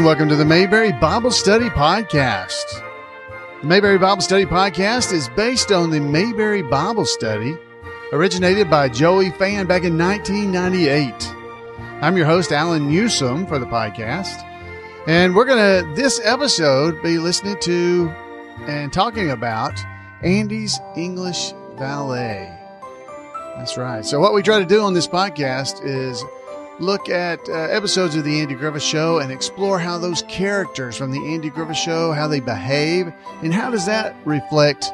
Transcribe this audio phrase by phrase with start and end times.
[0.00, 2.82] and welcome to the Mayberry Bible Study Podcast.
[3.60, 7.54] The Mayberry Bible Study Podcast is based on the Mayberry Bible Study,
[8.10, 11.12] originated by Joey Fann back in 1998.
[12.00, 14.42] I'm your host, Alan Newsom, for the podcast,
[15.06, 18.08] and we're going to, this episode, be listening to
[18.62, 19.78] and talking about
[20.22, 22.50] Andy's English Valet.
[23.58, 24.02] That's right.
[24.02, 26.24] So, what we try to do on this podcast is
[26.80, 31.10] look at uh, episodes of the Andy Griffith Show and explore how those characters from
[31.10, 34.90] the Andy Griffith Show how they behave and how does that reflect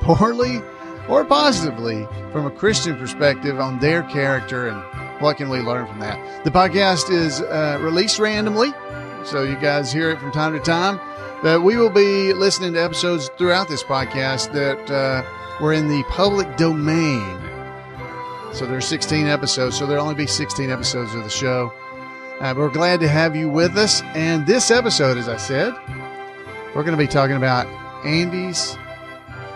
[0.00, 0.60] poorly
[1.08, 4.82] or positively from a Christian perspective on their character and
[5.20, 6.44] what can we learn from that.
[6.44, 8.72] The podcast is uh, released randomly,
[9.24, 11.00] so you guys hear it from time to time.
[11.42, 15.24] But we will be listening to episodes throughout this podcast that uh,
[15.60, 17.47] were in the public domain.
[18.52, 21.72] So there's 16 episodes, so there'll only be 16 episodes of the show.
[22.40, 24.02] Uh, we're glad to have you with us.
[24.14, 25.74] And this episode, as I said,
[26.74, 27.66] we're going to be talking about
[28.04, 28.76] Andy's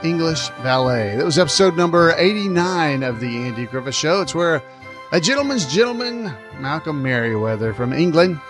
[0.05, 1.17] English Valet.
[1.17, 4.21] That was episode number 89 of the Andy Griffith Show.
[4.21, 4.63] It's where
[5.13, 8.41] a gentleman's gentleman, Malcolm Merriweather from England,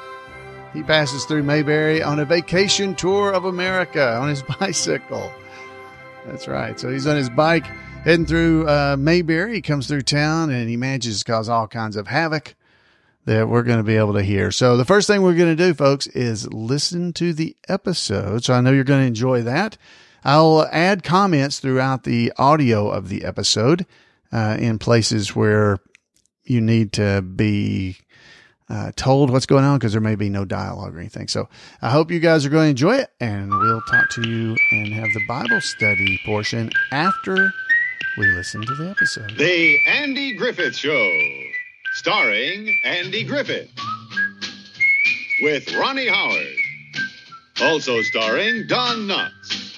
[0.72, 5.32] he passes through Mayberry on a vacation tour of America on his bicycle.
[6.26, 6.78] That's right.
[6.78, 7.66] So he's on his bike
[8.04, 9.54] heading through uh, Mayberry.
[9.54, 12.56] He comes through town and he manages to cause all kinds of havoc
[13.24, 14.50] that we're going to be able to hear.
[14.50, 18.44] So the first thing we're going to do, folks, is listen to the episode.
[18.44, 19.76] So I know you're going to enjoy that.
[20.24, 23.86] I'll add comments throughout the audio of the episode
[24.32, 25.78] uh, in places where
[26.44, 27.98] you need to be
[28.68, 31.28] uh, told what's going on because there may be no dialogue or anything.
[31.28, 31.48] So
[31.80, 34.92] I hope you guys are going to enjoy it, and we'll talk to you and
[34.94, 37.52] have the Bible study portion after
[38.16, 39.36] we listen to the episode.
[39.36, 41.10] The Andy Griffith Show,
[41.94, 43.70] starring Andy Griffith,
[45.42, 46.56] with Ronnie Howard,
[47.62, 49.68] also starring Don Knotts.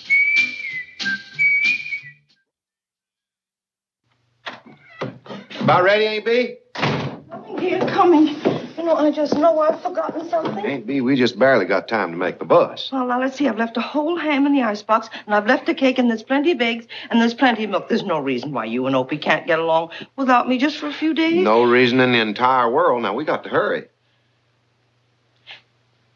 [5.61, 6.56] About ready, Aunt Bee?
[6.75, 8.54] Coming, dear, coming.
[8.77, 10.67] You know, I just know I've forgotten something.
[10.67, 12.91] Aunt Bee, we just barely got time to make the bus.
[12.91, 13.47] Well, now let's see.
[13.47, 16.25] I've left a whole ham in the icebox, and I've left a cake, and there's
[16.25, 17.89] plenty of eggs, and there's plenty of milk.
[17.89, 20.93] There's no reason why you and Opie can't get along without me just for a
[20.93, 21.43] few days.
[21.43, 23.03] No reason in the entire world.
[23.03, 23.87] Now, we got to hurry.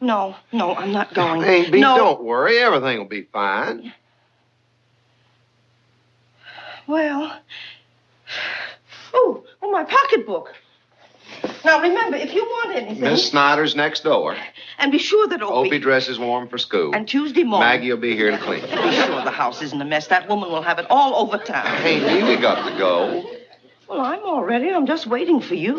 [0.00, 1.44] no, no, I'm not going.
[1.44, 1.96] Aunt Bee, no.
[1.96, 2.58] don't worry.
[2.58, 3.92] Everything will be fine.
[6.88, 7.38] Well,
[9.14, 10.54] oh, oh, my pocketbook.
[11.64, 14.36] Now remember, if you want anything, Miss Snyder's next door.
[14.78, 16.94] and be sure that Opie, Opie dresses warm for school.
[16.94, 18.60] and Tuesday morning, Maggie will be here to clean.
[18.62, 20.06] be sure the house isn't a mess.
[20.08, 21.66] That woman will have it all over town.
[21.66, 23.24] Aunt Bee, we got to go.
[23.88, 24.70] Well, I'm all ready.
[24.70, 25.76] I'm just waiting for you.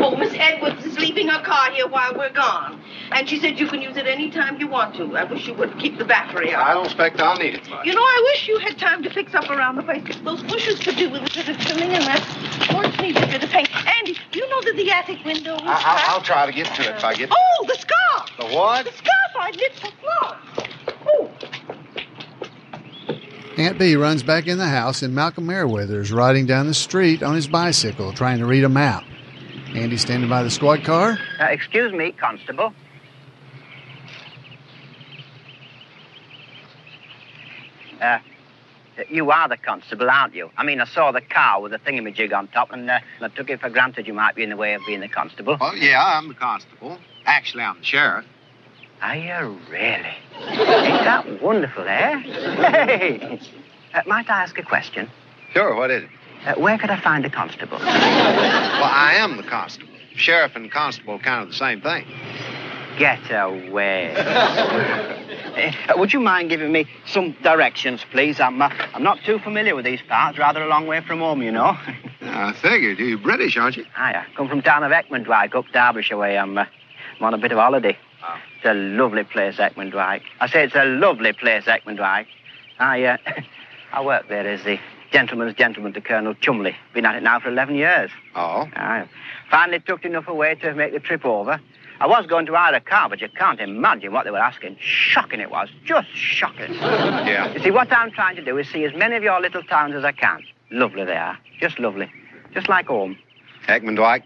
[0.00, 2.80] Oh, Miss Edwards is leaving her car here while we're gone.
[3.12, 5.16] And she said you can use it any time you want to.
[5.16, 7.86] I wish you would keep the battery I don't expect I'll need it much.
[7.86, 10.04] You know, I wish you had time to fix up around the place.
[10.24, 13.42] Those bushes could do with a bit of trimming and that porch needs a bit
[13.42, 13.68] of paint.
[13.98, 16.14] Andy, do you know that the attic window is I, I'll.
[16.16, 17.30] I'll try to get to it if I get.
[17.32, 18.30] Oh, the scarf!
[18.38, 18.84] The what?
[18.84, 20.74] The scarf I knit for Florence.
[21.06, 21.30] Oh,
[23.56, 27.24] Aunt Bee runs back in the house, and Malcolm Merriweather is riding down the street
[27.24, 29.02] on his bicycle trying to read a map.
[29.74, 31.18] Andy's standing by the squad car.
[31.40, 32.72] Uh, excuse me, Constable.
[38.00, 38.18] Uh,
[39.08, 40.50] you are the constable, aren't you?
[40.56, 43.48] I mean, I saw the car with the thingamajig on top, and uh, I took
[43.50, 45.56] it for granted you might be in the way of being the constable.
[45.60, 46.98] Well, yeah, I'm the constable.
[47.24, 48.24] Actually, I'm the sheriff.
[49.00, 50.16] Are you really?
[50.38, 52.18] Ain't that wonderful, eh?
[52.20, 53.40] Hey!
[53.94, 55.08] Uh, might I ask a question?
[55.52, 56.10] Sure, what is it?
[56.44, 57.78] Uh, where could I find a constable?
[57.78, 59.92] Well, I am the constable.
[60.14, 62.06] Sheriff and constable are kind of the same thing.
[62.98, 64.14] Get away.
[65.56, 68.40] Uh, would you mind giving me some directions, please?
[68.40, 71.42] I'm, uh, I'm not too familiar with these parts, rather a long way from home,
[71.42, 71.76] you know.
[72.22, 72.98] I figured.
[72.98, 73.86] You're British, aren't you?
[73.96, 76.38] I come from town of Eckmondwike, up Derbyshire way.
[76.38, 76.64] I'm, uh,
[77.18, 77.96] I'm on a bit of holiday.
[78.22, 78.36] Oh.
[78.56, 80.22] It's a lovely place, Eckmondwike.
[80.40, 82.26] I say it's a lovely place, Eckmondwike.
[82.78, 83.16] I, uh,
[83.92, 84.78] I work there as the
[85.10, 86.76] gentleman's gentleman to Colonel Chumley.
[86.92, 88.10] Been at it now for 11 years.
[88.34, 88.68] Oh.
[88.74, 89.08] I
[89.50, 91.60] finally took enough away to make the trip over.
[92.00, 94.76] I was going to hire a car, but you can't imagine what they were asking.
[94.80, 95.68] Shocking it was.
[95.84, 96.74] Just shocking.
[96.74, 97.52] Yeah.
[97.52, 99.94] You see, what I'm trying to do is see as many of your little towns
[99.94, 100.42] as I can.
[100.70, 101.36] Lovely they are.
[101.60, 102.10] Just lovely.
[102.54, 103.18] Just like home.
[103.66, 104.22] Heckmondwike.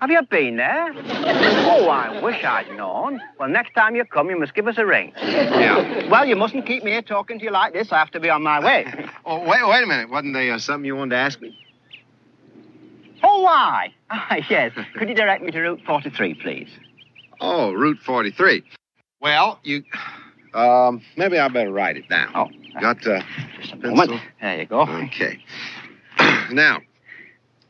[0.00, 0.92] Have you been there?
[0.94, 3.18] oh, I wish I'd known.
[3.38, 5.12] Well, next time you come, you must give us a ring.
[5.16, 6.08] Yeah.
[6.10, 7.90] Well, you mustn't keep me here talking to you like this.
[7.92, 8.86] I have to be on my way.
[9.28, 10.08] Oh, wait, wait a minute.
[10.08, 11.58] Wasn't there uh, something you wanted to ask me?
[13.24, 13.92] oh, why?
[14.08, 14.70] Ah, yes.
[14.96, 16.68] Could you direct me to Route 43, please?
[17.40, 18.62] Oh, Route 43.
[19.20, 19.82] Well, you.
[20.54, 22.32] Um, maybe I better write it down.
[22.34, 22.48] Oh.
[22.80, 23.22] Got, uh,
[23.60, 24.20] Just a Pencil.
[24.40, 24.82] There you go.
[24.82, 25.42] Okay.
[26.52, 26.80] now,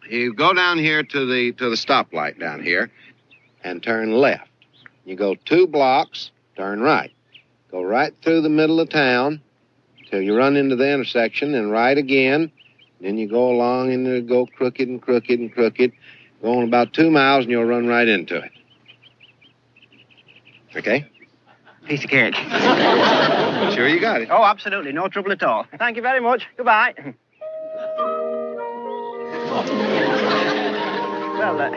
[0.08, 2.90] you go down here to the to the stoplight down here,
[3.62, 4.48] and turn left.
[5.04, 7.12] You go two blocks, turn right.
[7.70, 9.40] Go right through the middle of town
[10.10, 12.50] till you run into the intersection, and right again.
[13.00, 15.92] Then you go along and go crooked and crooked and crooked.
[16.42, 18.50] Going about two miles, and you'll run right into it.
[20.76, 21.10] Okay?
[21.86, 22.34] Piece of cake.
[23.74, 24.28] Sure, you got it.
[24.30, 24.92] Oh, absolutely.
[24.92, 25.66] No trouble at all.
[25.78, 26.46] Thank you very much.
[26.56, 26.94] Goodbye.
[31.38, 31.70] well, uh,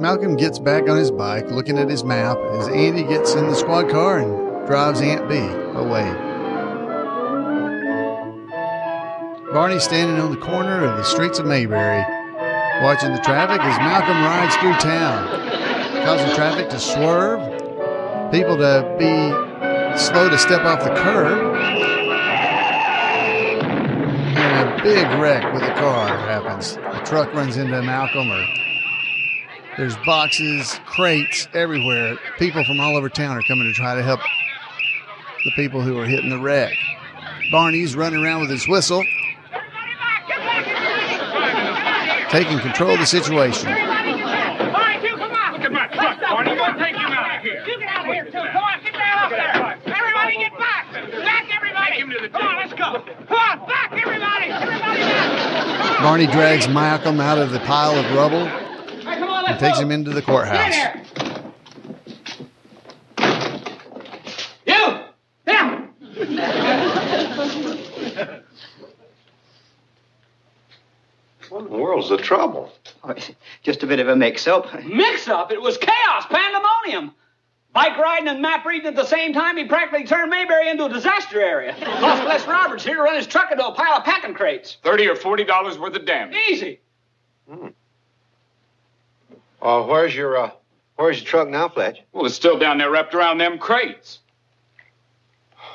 [0.00, 3.54] Malcolm gets back on his bike, looking at his map, as Andy gets in the
[3.54, 5.48] squad car and drives Aunt Bee
[5.78, 6.31] away.
[9.52, 12.02] Barney's standing on the corner of the streets of Mayberry,
[12.82, 15.28] watching the traffic as Malcolm rides through town,
[16.06, 17.40] causing traffic to swerve,
[18.32, 19.30] people to be
[19.98, 21.54] slow to step off the curb,
[24.38, 26.78] and a big wreck with a car happens.
[26.78, 28.46] A truck runs into Malcolm or
[29.76, 32.16] there's boxes, crates everywhere.
[32.38, 34.20] People from all over town are coming to try to help
[35.44, 36.72] the people who are hitting the wreck.
[37.50, 41.40] Barney's running around with his whistle, taking control of the situation.
[41.40, 42.20] Look at my truck, Barney.
[42.20, 42.20] We're gonna take him out of here.
[42.20, 42.20] You get out of here, too.
[42.20, 42.21] Come
[48.62, 49.94] on, get down out there.
[49.94, 50.90] Everybody get back.
[50.92, 52.02] Back, everybody.
[52.02, 53.04] The let's go.
[53.28, 54.46] Come on, back, everybody.
[54.46, 55.98] Everybody back.
[56.00, 58.48] Barney drags Malcolm out of the pile of rubble
[59.06, 60.74] and takes him into the courthouse.
[60.74, 61.02] here.
[64.66, 65.00] You!
[65.44, 65.94] Down!
[72.02, 72.72] What in the trouble?
[73.04, 73.14] oh,
[73.62, 74.84] just a bit of a mix-up.
[74.84, 75.52] Mix up.
[75.52, 77.14] It was chaos, pandemonium.
[77.72, 80.88] Bike riding and map reading at the same time, he practically turned Mayberry into a
[80.90, 81.74] disaster area.
[81.78, 84.76] Plus, Les Roberts here to run his truck into a pile of packing crates.
[84.82, 86.36] Thirty or forty dollars worth of damage.
[86.50, 86.80] Easy.
[89.62, 90.50] Uh, where's your uh,
[90.96, 92.00] where's your truck now, Fletch?
[92.12, 94.18] Well, it's still down there wrapped around them crates.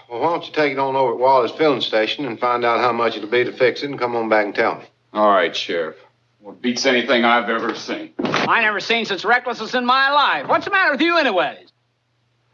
[0.07, 2.79] Well, why don't you take it on over at Wally's filling station and find out
[2.79, 4.85] how much it'll be to fix it, and come on back and tell me.
[5.13, 5.95] All right, Sheriff.
[6.47, 8.13] Well, it beats anything I've ever seen.
[8.19, 10.47] I never seen such recklessness in my life.
[10.47, 11.73] What's the matter with you, anyways?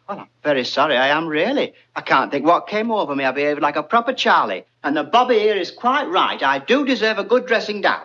[0.10, 1.76] Well, I'm very sorry, I am really.
[1.96, 3.24] I can't think what came over me.
[3.24, 4.66] I behaved like a proper Charlie.
[4.84, 6.42] And the Bobby here is quite right.
[6.42, 8.02] I do deserve a good dressing down.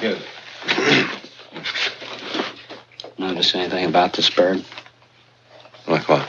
[0.00, 0.22] Good.
[3.18, 4.64] Notice anything about this bird?
[5.96, 6.28] Like what?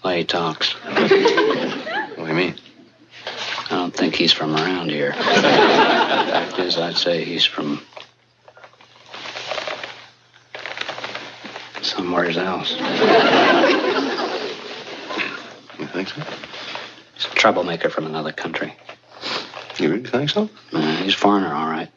[0.00, 0.72] The way he talks.
[0.72, 2.54] What do you mean?
[3.66, 5.12] I don't think he's from around here.
[5.12, 7.82] Fact is, I'd say he's from
[11.82, 12.70] somewheres else.
[15.78, 16.22] You think so?
[17.14, 18.74] He's a troublemaker from another country.
[19.78, 20.48] You really think so?
[20.72, 21.90] Uh, he's a foreigner, all right.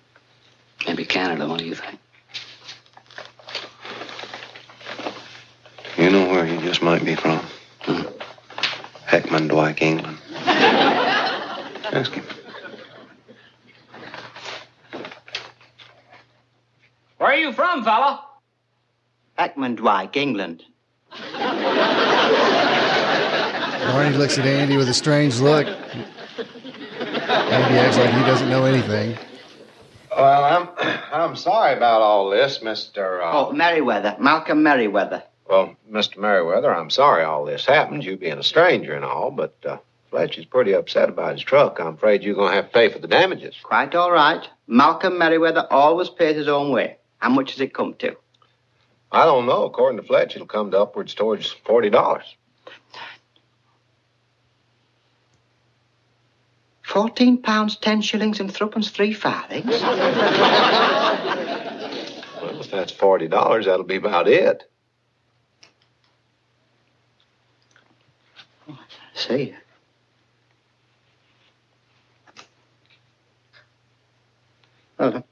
[0.85, 1.47] Maybe Canada.
[1.47, 1.99] What do you think?
[5.97, 7.39] You know where you just might be from?
[7.81, 8.03] Hmm.
[9.07, 10.17] Heckmondwike, England.
[11.93, 12.23] Ask him.
[17.17, 18.23] Where are you from, fella?
[19.37, 20.63] Heckmondwike, England.
[23.91, 25.67] Barney looks at Andy with a strange look.
[25.67, 25.77] Andy
[27.77, 29.17] acts like he doesn't know anything.
[30.15, 30.69] Well, I'm
[31.13, 33.21] I'm sorry about all this, Mister.
[33.21, 34.15] Uh, Oh, Merriweather.
[34.19, 35.23] Malcolm Merriweather.
[35.51, 36.17] Well, Mr.
[36.17, 38.05] Merriweather, I'm sorry all this happened.
[38.05, 39.79] You being a stranger and all, but uh,
[40.09, 41.77] Fletch is pretty upset about his truck.
[41.77, 43.57] I'm afraid you're going to have to pay for the damages.
[43.61, 44.47] Quite all right.
[44.65, 46.99] Malcolm Merriweather always pays his own way.
[47.17, 48.15] How much does it come to?
[49.11, 49.65] I don't know.
[49.65, 52.33] According to Fletch, it'll come to upwards towards forty dollars.
[56.81, 59.65] Fourteen pounds, ten shillings, and threepence, three farthings.
[62.41, 64.63] Well, if that's forty dollars, that'll be about it.
[69.27, 69.53] See.
[74.97, 75.23] Well, could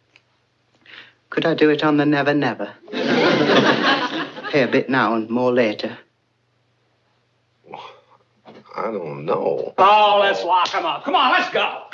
[1.31, 2.71] Could I do it on the never never?
[2.91, 5.97] Pay a bit now and more later.
[8.75, 9.73] I don't know.
[9.79, 11.03] Oh, let's lock him up.
[11.03, 11.85] Come on, let's go.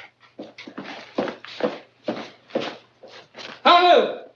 [3.64, 4.28] Hello.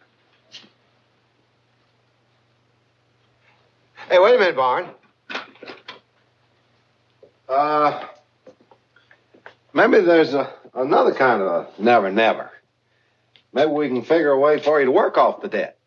[4.10, 4.92] Hey, wait a minute, Barn.
[7.50, 8.06] Uh,
[9.74, 12.52] maybe there's a, another kind of a never, never.
[13.52, 15.78] Maybe we can figure a way for you to work off the debt.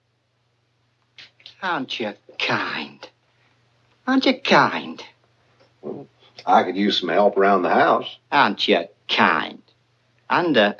[1.62, 3.08] Aren't you kind?
[4.06, 5.02] Aren't you kind?
[6.44, 8.18] I could use some help around the house.
[8.32, 9.62] Aren't you kind?
[10.28, 10.74] And, uh,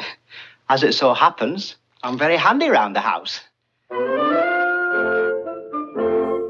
[0.69, 3.41] as it so happens, I'm very handy around the house.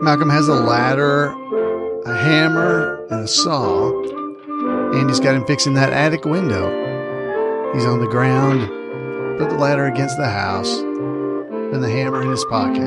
[0.01, 1.27] Malcolm has a ladder,
[2.07, 4.22] a hammer, and a saw.
[5.03, 6.71] Andy's got him fixing that attic window.
[7.75, 8.61] He's on the ground,
[9.37, 12.87] put the ladder against the house, then the hammer in his pocket,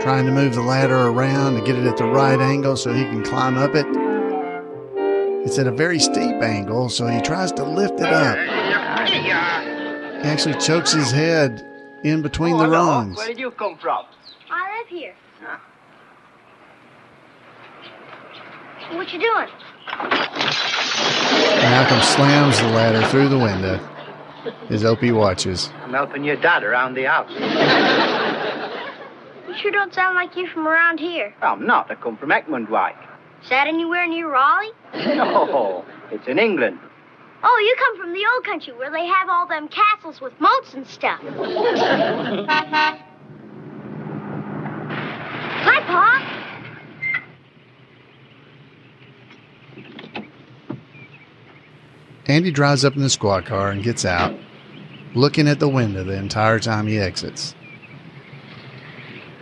[0.00, 3.02] trying to move the ladder around to get it at the right angle so he
[3.02, 3.84] can climb up it.
[5.44, 8.38] It's at a very steep angle, so he tries to lift it up.
[9.08, 11.66] He actually chokes his head
[12.04, 12.76] in between Oh, the hello.
[12.78, 13.16] rungs.
[13.16, 14.04] Where did you come from?
[14.52, 15.14] I live here.
[18.92, 20.67] What you doing?
[21.56, 23.80] Malcolm slams the ladder through the window
[24.70, 25.70] as Opie watches.
[25.82, 27.30] I'm helping your dad around the house.
[29.48, 31.34] You sure don't sound like you're from around here.
[31.42, 31.90] I'm not.
[31.90, 32.96] I come from Eckmondwike.
[33.42, 34.72] Is that anywhere near Raleigh?
[34.94, 36.78] No, it's in England.
[37.42, 40.74] Oh, you come from the old country where they have all them castles with moats
[40.74, 41.20] and stuff.
[45.60, 46.47] Hi, Pa.
[52.28, 54.38] Andy drives up in the squad car and gets out,
[55.14, 57.54] looking at the window the entire time he exits.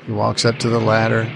[0.06, 1.30] He walks up to the ladder,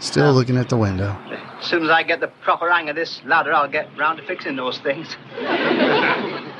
[0.00, 1.18] still looking at the window.
[1.58, 4.26] As soon as I get the proper hang of this ladder, I'll get round to
[4.26, 5.16] fixing those things.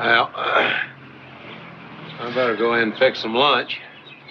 [0.00, 3.78] Well, I better go in and fix some lunch.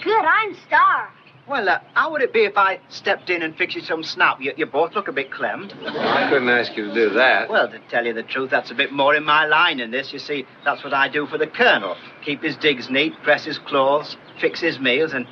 [0.03, 1.13] Good, I'm starved.
[1.47, 4.39] Well, uh, how would it be if I stepped in and fixed you some snap?
[4.39, 5.73] You, you both look a bit clemmed.
[5.85, 7.49] I couldn't ask you to do that.
[7.49, 10.13] Well, to tell you the truth, that's a bit more in my line in this.
[10.13, 11.97] You see, that's what I do for the colonel.
[12.23, 15.27] Keep his digs neat, press his clothes, fix his meals, and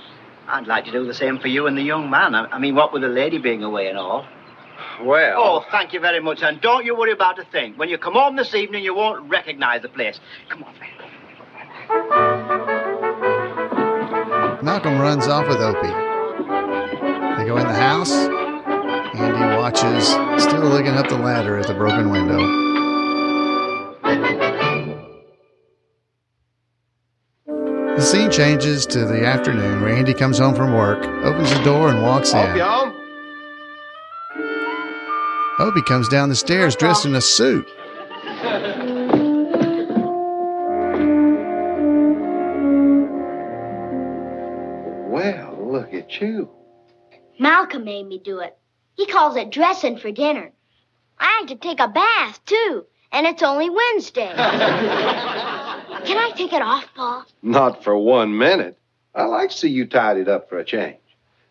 [0.49, 2.35] I'd like to do the same for you and the young man.
[2.35, 4.27] I, I mean, what with the lady being away and all.
[5.03, 7.77] Well, Oh, thank you very much, and don't you worry about a thing.
[7.77, 10.19] When you come home this evening, you won't recognize the place.
[10.49, 12.30] Come on, friend.
[14.63, 15.87] Malcolm runs off with Opie.
[15.87, 18.11] They go in the house.
[18.11, 20.09] Andy watches,
[20.41, 22.37] still looking up the ladder at the broken window.
[27.95, 31.89] The scene changes to the afternoon where Andy comes home from work, opens the door,
[31.89, 32.61] and walks Hope in.
[35.59, 37.67] Opie comes down the stairs dressed in a suit.
[45.91, 46.49] Look at you.
[47.39, 48.57] Malcolm made me do it.
[48.95, 50.51] He calls it dressing for dinner.
[51.19, 54.27] I had to take a bath, too, and it's only Wednesday.
[54.35, 57.25] Can I take it off, Pa?
[57.41, 58.77] Not for one minute.
[59.13, 60.97] I like to see you tidied up for a change.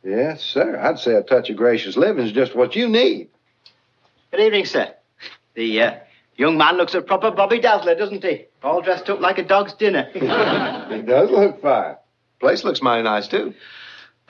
[0.02, 0.78] Yes, sir.
[0.78, 3.28] I'd say a touch of gracious living is just what you need.
[4.30, 4.94] Good evening, sir.
[5.54, 5.94] The uh,
[6.36, 8.46] young man looks a proper Bobby Dazzler, doesn't he?
[8.62, 10.08] All dressed up like a dog's dinner.
[10.14, 11.96] It does look fine.
[12.40, 13.54] Place looks mighty nice, too.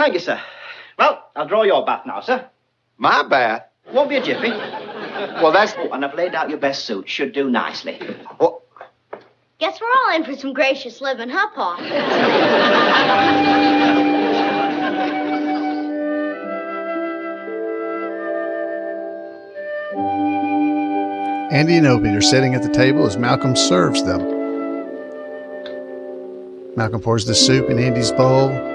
[0.01, 0.41] Thank you, sir.
[0.99, 2.49] Well, I'll draw your bath now, sir.
[2.97, 3.65] My bath.
[3.93, 4.49] Won't be a jiffy.
[4.49, 5.75] Well, that's.
[5.77, 7.07] Oh, and I've laid out your best suit.
[7.07, 8.01] Should do nicely.
[8.41, 8.63] Oh,
[9.59, 11.77] Guess we're all in for some gracious living, huh, Pa?
[21.53, 24.23] Andy and Opie are sitting at the table as Malcolm serves them.
[26.75, 28.70] Malcolm pours the soup in Andy's bowl,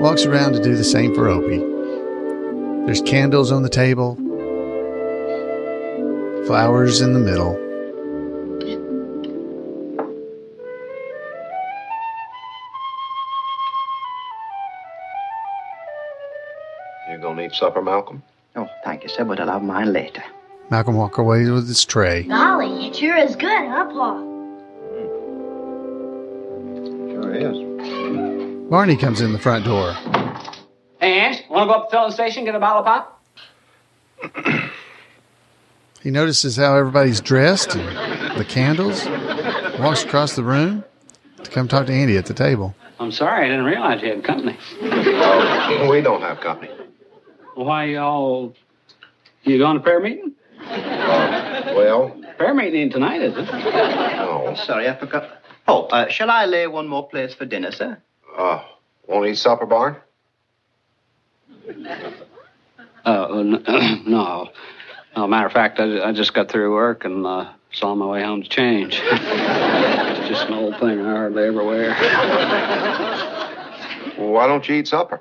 [0.00, 1.58] walks around to do the same for Opie.
[2.86, 4.14] There's candles on the table,
[6.46, 7.58] flowers in the middle.
[17.10, 18.22] you gonna eat supper, Malcolm?
[18.54, 20.22] Oh, thank you, sir, but I'll have mine later.
[20.70, 22.22] Malcolm walks away with his tray.
[22.24, 24.18] Golly, it sure is good, huh, Pa?
[27.10, 27.67] Sure is.
[28.68, 29.92] Barney comes in the front door.
[31.00, 33.22] Hey, Ange, want to go up to the filling station get a bottle of pop?
[36.00, 39.04] He notices how everybody's dressed and the candles,
[39.80, 40.84] walks across the room.
[41.42, 42.72] to come talk to Andy at the table.
[43.00, 44.56] I'm sorry, I didn't realize you had company.
[44.80, 46.70] we don't have company.
[47.56, 48.54] Why y'all?
[49.42, 50.32] You going to prayer meeting?
[50.70, 53.44] Well, Prayer meeting ain't tonight, is it?
[53.46, 54.54] no.
[54.64, 55.42] Sorry, I forgot.
[55.66, 57.98] Oh, uh, shall I lay one more place for dinner, sir?
[58.38, 58.62] Uh,
[59.08, 59.96] won't eat supper, Barn?
[63.04, 63.42] Uh, uh,
[64.06, 64.48] no.
[65.16, 68.22] No, matter of fact, I, I just got through work and uh, saw my way
[68.22, 69.00] home to change.
[69.02, 71.90] it's just an old thing I hardly ever wear.
[74.16, 75.20] Well, why don't you eat supper?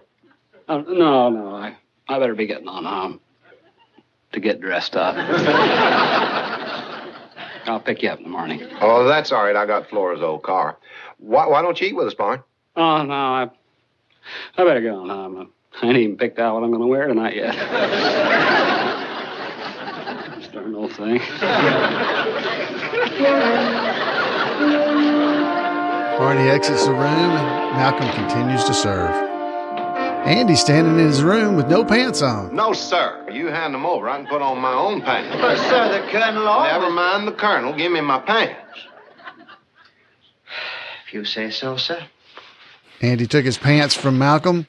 [0.69, 1.75] Oh, no, no, I,
[2.07, 3.19] I better be getting on home
[4.33, 5.15] to get dressed up.
[7.65, 8.61] I'll pick you up in the morning.
[8.79, 9.55] Oh, that's all right.
[9.55, 10.77] I got Flora's old car.
[11.17, 12.43] Why, why don't you eat with us, Barn?
[12.77, 13.49] Oh, no, I,
[14.55, 15.51] I better get on home.
[15.81, 17.55] I ain't even picked out what I'm going to wear tonight yet.
[20.37, 21.17] this darn old thing.
[26.19, 29.09] Barney exits the room and Malcolm continues to serve.
[30.27, 32.55] Andy's standing in his room with no pants on.
[32.55, 33.27] No, sir.
[33.31, 34.07] You hand them over.
[34.07, 35.35] I can put on my own pants.
[35.41, 36.73] But, sir, the Colonel always...
[36.73, 37.73] Never mind the colonel.
[37.73, 38.59] Give me my pants.
[41.07, 42.05] If you say so, sir.
[43.01, 44.67] Andy took his pants from Malcolm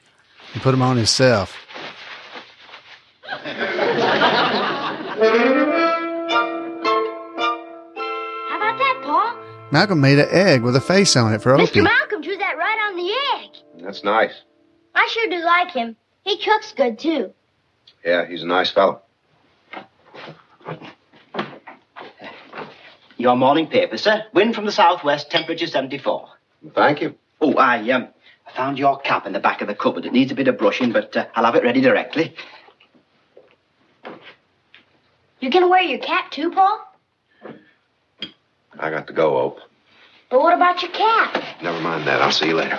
[0.53, 1.55] and put them on himself.
[7.29, 9.67] How about that, Pa?
[9.71, 11.79] Malcolm made an egg with a face on it for Opie.
[11.79, 11.83] Mr.
[11.83, 13.11] Malcolm drew that right on the
[13.43, 13.83] egg.
[13.83, 14.33] That's nice.
[14.95, 15.95] I sure do like him.
[16.23, 17.33] He cooks good, too.
[18.05, 19.01] Yeah, he's a nice fellow.
[23.17, 24.23] Your morning paper, sir.
[24.33, 26.29] Wind from the southwest, temperature 74.
[26.73, 27.15] Thank you.
[27.41, 28.07] Oh, I, um, I
[28.59, 30.05] found your cap in the back of the cupboard.
[30.05, 32.35] It needs a bit of brushing, but uh, I'll have it ready directly.
[35.39, 36.85] You gonna wear your cap, too, Pa?
[38.77, 39.59] I got to go, Ope.
[40.29, 41.41] But what about your cap?
[41.63, 42.21] Never mind that.
[42.21, 42.77] I'll see you later.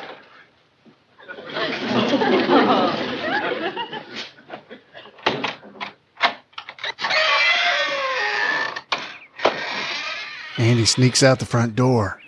[10.59, 12.21] Andy sneaks out the front door,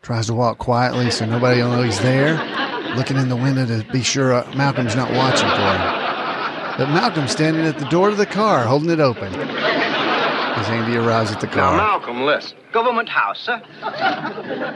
[0.00, 2.55] tries to walk quietly so nobody will know he's there,
[2.96, 6.06] looking in the window to be sure uh, Malcolm's not watching for him.
[6.78, 9.32] But Malcolm's standing at the door to the car, holding it open.
[9.34, 11.76] As Andy arrives at the car.
[11.76, 11.98] Now, car.
[11.98, 12.58] Malcolm, listen.
[12.72, 13.62] Government house, sir.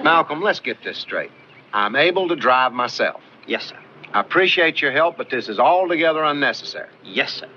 [0.03, 1.31] Malcolm, let's get this straight.
[1.73, 3.21] I'm able to drive myself.
[3.47, 3.79] Yes, sir.
[4.13, 6.89] I appreciate your help, but this is altogether unnecessary.
[7.05, 7.49] Yes, sir.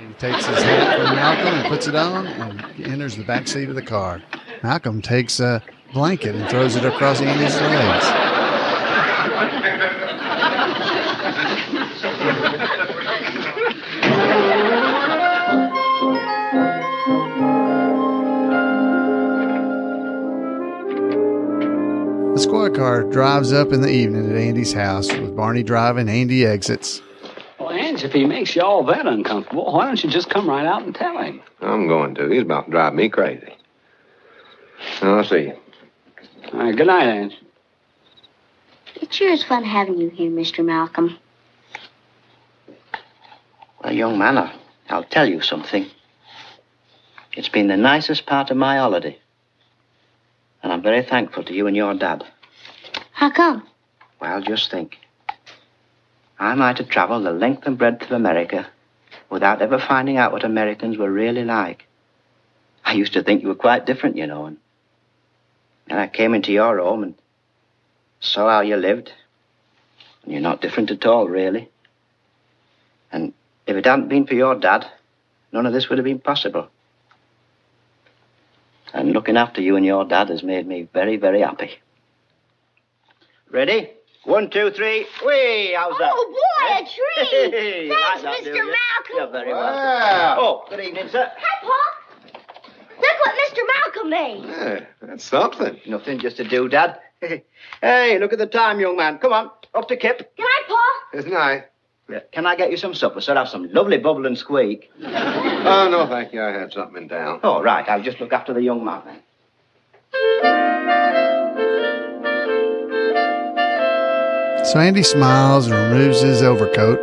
[0.00, 3.68] He takes his hat from Malcolm and puts it on and enters the back seat
[3.68, 4.22] of the car.
[4.62, 8.30] Malcolm takes a blanket and throws it across Andy's legs.
[22.34, 26.08] The squad car drives up in the evening at Andy's house with Barney driving.
[26.08, 27.02] Andy exits.
[27.58, 30.64] Well, Ange, if he makes you all that uncomfortable, why don't you just come right
[30.64, 31.42] out and tell him?
[31.60, 32.28] I'm going to.
[32.28, 33.54] He's about to drive me crazy.
[35.02, 35.56] I'll see you.
[36.52, 37.38] All right, good night, Ange.
[38.96, 40.64] It sure is fun having you here, Mr.
[40.64, 41.16] Malcolm.
[43.82, 44.54] Well, young man, I-
[44.88, 45.86] I'll tell you something.
[47.34, 49.18] It's been the nicest part of my holiday.
[50.62, 52.24] And I'm very thankful to you and your dad.
[53.12, 53.66] How come?
[54.20, 54.98] Well, just think.
[56.40, 58.66] I might have traveled the length and breadth of America
[59.28, 61.86] without ever finding out what Americans were really like.
[62.84, 64.56] I used to think you were quite different, you know, and
[65.90, 67.14] then I came into your home and
[68.20, 69.12] saw how you lived.
[70.22, 71.68] And you're not different at all, really.
[73.10, 73.32] And
[73.66, 74.86] if it hadn't been for your dad,
[75.52, 76.68] none of this would have been possible.
[78.94, 81.78] And looking after you and your dad has made me very, very happy.
[83.50, 83.90] Ready?
[84.24, 85.06] One, two, three.
[85.26, 85.72] Whee!
[85.76, 86.12] How's that?
[86.14, 87.50] Oh, boy, a treat!
[87.52, 88.54] Hey, Thanks, like that, Mr.
[88.54, 89.16] Malcolm.
[89.16, 90.36] You're very Wow.
[90.36, 90.44] welcome.
[90.44, 91.30] Oh, good evening, sir.
[91.36, 91.99] Hi, Pa.
[93.00, 93.60] Look what Mr.
[93.74, 94.44] Malcolm made.
[94.44, 95.80] Yeah, that's something.
[95.86, 96.98] Nothing, just a doodad.
[97.82, 99.18] hey, look at the time, young man.
[99.18, 100.18] Come on, up to Kip.
[100.36, 100.84] Good night, Pa.
[101.14, 101.62] It's nice.
[102.08, 103.36] Yeah, Can I get you some supper, sir?
[103.36, 104.90] Have some lovely bubble and squeak.
[105.02, 106.42] Oh, no, thank you.
[106.42, 107.40] I had something in town.
[107.44, 107.88] Oh, right.
[107.88, 109.20] I'll just look after the young man then.
[114.72, 116.98] So Andy smiles and removes his overcoat.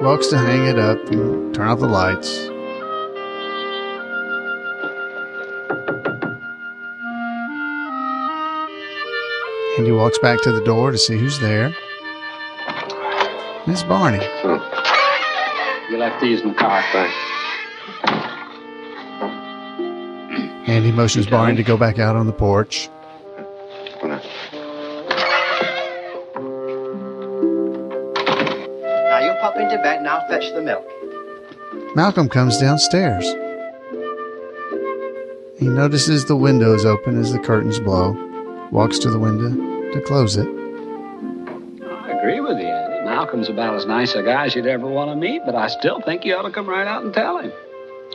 [0.00, 2.48] Walks to hang it up and turn off the lights.
[9.78, 11.74] Andy walks back to the door to see who's there.
[13.66, 14.20] Miss Barney.
[14.42, 15.92] Hmm.
[15.92, 16.82] You left these in the car.
[16.92, 17.14] Thanks.
[20.68, 22.90] Andy motions Barney to go back out on the porch.
[30.26, 30.84] I'll fetch the milk.
[31.94, 33.24] Malcolm comes downstairs.
[35.58, 38.12] He notices the window is open as the curtains blow,
[38.72, 39.50] walks to the window
[39.92, 40.46] to close it.
[40.46, 43.04] I agree with you, Andy.
[43.04, 46.00] Malcolm's about as nice a guy as you'd ever want to meet, but I still
[46.00, 47.52] think you ought to come right out and tell him.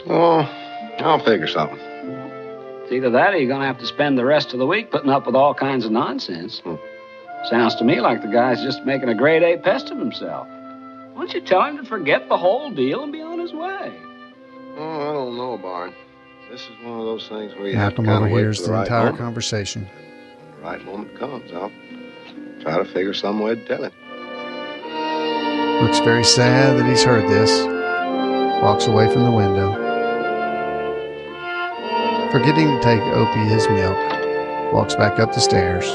[0.08, 0.42] Oh,
[1.00, 1.80] I'll figure something.
[1.80, 4.92] It's either that or you're going to have to spend the rest of the week
[4.92, 6.60] putting up with all kinds of nonsense.
[6.60, 6.76] Hmm.
[7.50, 10.48] Sounds to me like the guy's just making a grade A pest of himself.
[11.22, 13.96] Why don't you tell him to forget the whole deal and be on his way?
[14.76, 15.94] Oh, I don't know, Barn.
[16.50, 18.58] This is one of those things where you have to Malcolm kind of wait overhears
[18.58, 19.20] for the, the, right entire moment.
[19.20, 19.88] conversation.
[20.56, 21.52] The right moment comes.
[21.52, 21.72] I'll
[22.62, 23.92] try to figure some way to tell him.
[25.86, 27.52] Looks very sad that he's heard this.
[28.64, 29.76] Walks away from the window.
[32.32, 35.86] Forgetting to take Opie his milk, walks back up the stairs.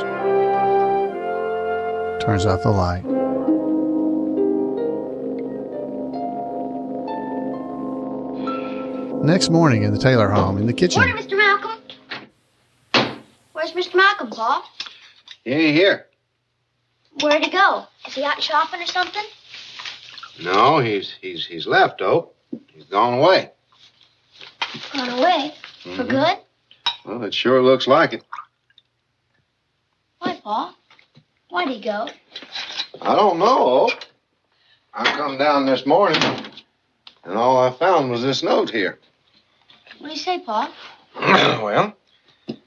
[2.22, 3.02] Turns off the light.
[9.26, 11.36] Next morning in the Taylor home, in the kitchen, Morning, Mr.
[11.36, 11.80] Malcolm.
[13.54, 13.96] Where's Mr.
[13.96, 14.64] Malcolm, Pa?
[15.42, 16.06] He ain't here.
[17.20, 17.86] Where'd he go?
[18.06, 19.24] Is he out shopping or something?
[20.44, 22.36] No, he's he's he's left, Ope.
[22.72, 23.50] He's gone away.
[24.92, 25.54] Gone away.
[25.82, 26.08] For Mhm.
[26.08, 26.38] good?
[27.04, 28.22] Well, it sure looks like it.
[30.20, 30.72] Why, Pa?
[31.48, 32.08] Why'd he go?
[33.02, 34.04] I don't know, Ope.
[34.94, 36.22] I come down this morning,
[37.24, 39.00] and all I found was this note here.
[39.98, 40.72] What do you say, Pa?
[41.62, 41.94] well,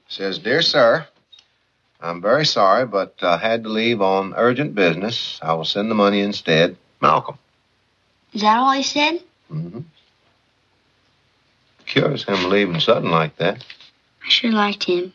[0.08, 1.08] says, Dear Sir,
[2.02, 5.40] I'm very sorry, but I had to leave on urgent business.
[5.42, 6.78] I will send the money instead.
[7.02, 7.38] Malcolm.
[8.34, 9.22] Is that all he said?
[9.52, 9.80] Mm-hmm.
[11.86, 13.64] Curious him leaving sudden like that.
[14.24, 15.14] I sure liked him.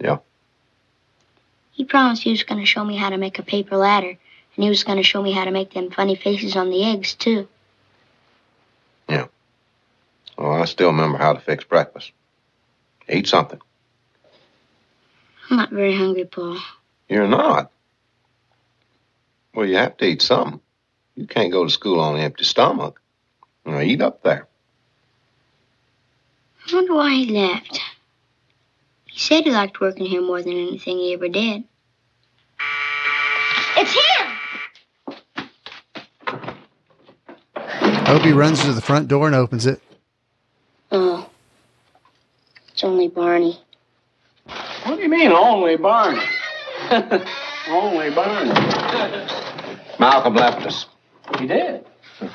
[0.00, 0.18] Yeah.
[1.72, 4.64] He promised he was going to show me how to make a paper ladder, and
[4.64, 7.14] he was going to show me how to make them funny faces on the eggs,
[7.14, 7.46] too.
[10.38, 12.12] Oh, I still remember how to fix breakfast.
[13.08, 13.60] Eat something.
[15.50, 16.76] I'm not very hungry, Pa.
[17.08, 17.72] You're not.
[19.52, 20.60] Well, you have to eat something.
[21.16, 23.00] You can't go to school on an empty stomach.
[23.66, 24.46] Now, eat up there.
[26.70, 27.80] I wonder why he left.
[29.06, 31.64] He said he liked working here more than anything he ever did.
[33.76, 34.26] It's him!
[38.06, 39.82] Opie runs to the front door and opens it.
[40.90, 41.28] Oh.
[42.72, 43.58] It's only Barney.
[44.84, 46.22] What do you mean, only Barney?
[47.68, 48.50] only Barney.
[49.98, 50.86] Malcolm left us.
[51.38, 51.84] He did.
[52.20, 52.30] Well,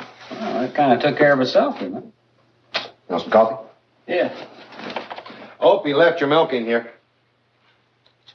[0.62, 2.92] that kind of took care of itself, didn't it?
[3.08, 3.70] Want some coffee?
[4.08, 4.34] Yeah.
[5.60, 6.92] Opie left your milk in here.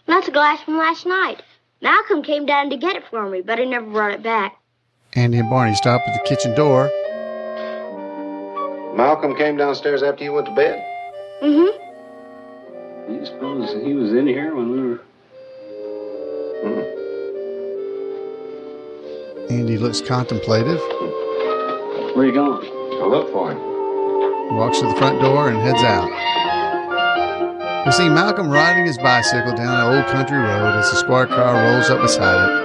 [0.06, 1.42] That's a glass from last night.
[1.82, 4.58] Malcolm came down to get it for me, but he never brought it back.
[5.12, 6.90] Andy and Barney stop at the kitchen door.
[8.98, 10.84] Malcolm came downstairs after you went to bed.
[11.40, 13.14] Mm-hmm.
[13.14, 15.00] You suppose he was in here when we were.
[19.50, 22.60] Andy looks contemplative, Where are you going?
[22.98, 23.58] Go look for him.
[24.56, 26.10] walks to the front door, and heads out.
[27.86, 31.54] We see Malcolm riding his bicycle down an old country road as the squad car
[31.54, 32.57] rolls up beside it.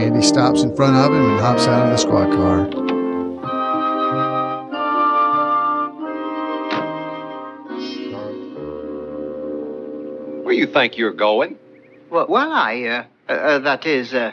[0.00, 2.64] Andy stops in front of him and hops out of the squad car.
[10.42, 11.58] Where you think you're going?
[12.08, 14.32] Well, well I, uh, uh, uh, that is, uh,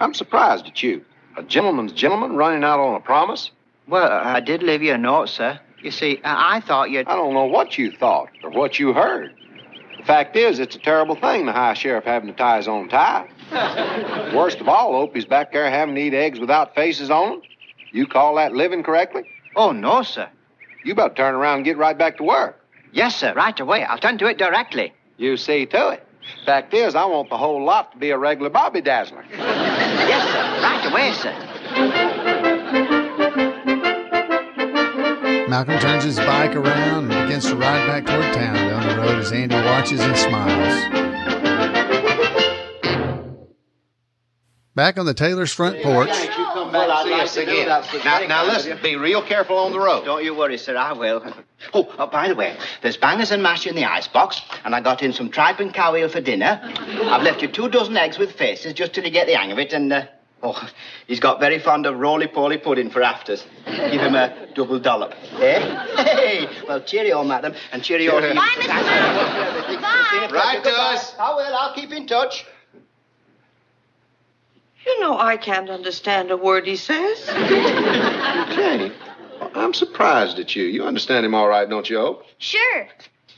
[0.00, 1.04] I'm surprised at you.
[1.36, 3.50] A gentleman's gentleman running out on a promise?
[3.86, 5.60] well, I did leave you a note, sir.
[5.82, 7.06] You see, I, I thought you'd.
[7.06, 9.34] I don't know what you thought or what you heard.
[9.98, 12.88] The fact is, it's a terrible thing, the high sheriff having to tie his own
[12.88, 13.28] tie.
[14.34, 17.42] Worst of all, Opie's back there having to eat eggs without faces on them.
[17.92, 19.22] You call that living correctly?
[19.54, 20.28] Oh, no, sir.
[20.84, 22.60] You better turn around and get right back to work.
[22.92, 23.84] Yes, sir, right away.
[23.84, 24.92] I'll turn to it directly.
[25.16, 26.02] You see to it.
[26.44, 29.24] Fact is, I want the whole lot to be a regular Bobby Dazzler.
[29.32, 31.32] Yes, sir, right away, sir.
[35.48, 39.18] Malcolm turns his bike around and begins to ride back toward town down the road
[39.18, 41.05] as Andy watches and smiles.
[44.76, 47.66] Back on the Taylor's front porch, come back and see us again.
[48.04, 50.04] Now, now listen, be real careful on the road.
[50.04, 51.24] Don't you worry, sir, I will.
[51.72, 55.02] Oh, uh, by the way, there's bangers and mash in the icebox, and I got
[55.02, 56.60] in some tripe and cow eel for dinner.
[56.62, 59.58] I've left you two dozen eggs with faces just till you get the hang of
[59.58, 60.06] it, and, uh,
[60.42, 60.68] Oh,
[61.06, 63.46] he's got very fond of roly-poly pudding for afters.
[63.64, 65.14] Give him a double dollop.
[65.40, 65.94] Eh?
[66.04, 66.48] Hey!
[66.68, 68.34] Well, cheerio, madam, and cheerio to you.
[68.34, 68.68] Bye, Mr.
[68.68, 69.80] Malcolm.
[69.82, 70.28] Bye.
[70.30, 71.14] Right to us.
[71.18, 71.56] I will.
[71.56, 72.44] I'll keep in touch.
[74.86, 77.26] You know I can't understand a word he says.
[78.54, 78.92] Jane,
[79.54, 80.64] I'm surprised at you.
[80.64, 82.24] You understand him all right, don't you, Ope?
[82.38, 82.86] Sure.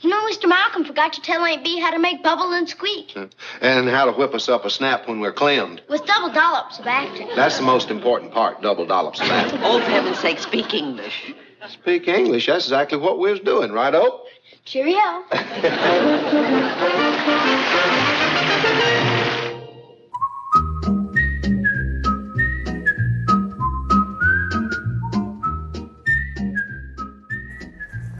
[0.01, 0.47] You know, Mr.
[0.47, 3.17] Malcolm forgot to tell Aunt Bee how to make bubble and squeak
[3.61, 5.81] And how to whip us up a snap when we're clemmed.
[5.89, 7.27] with double dollops of acting.
[7.35, 9.53] That's the most important part, double dollops of that.
[9.61, 11.33] Oh, for heaven's sake, speak English.
[11.67, 14.25] Speak English, that's exactly what we was doing, right, Ope?
[14.63, 15.25] Cheerio.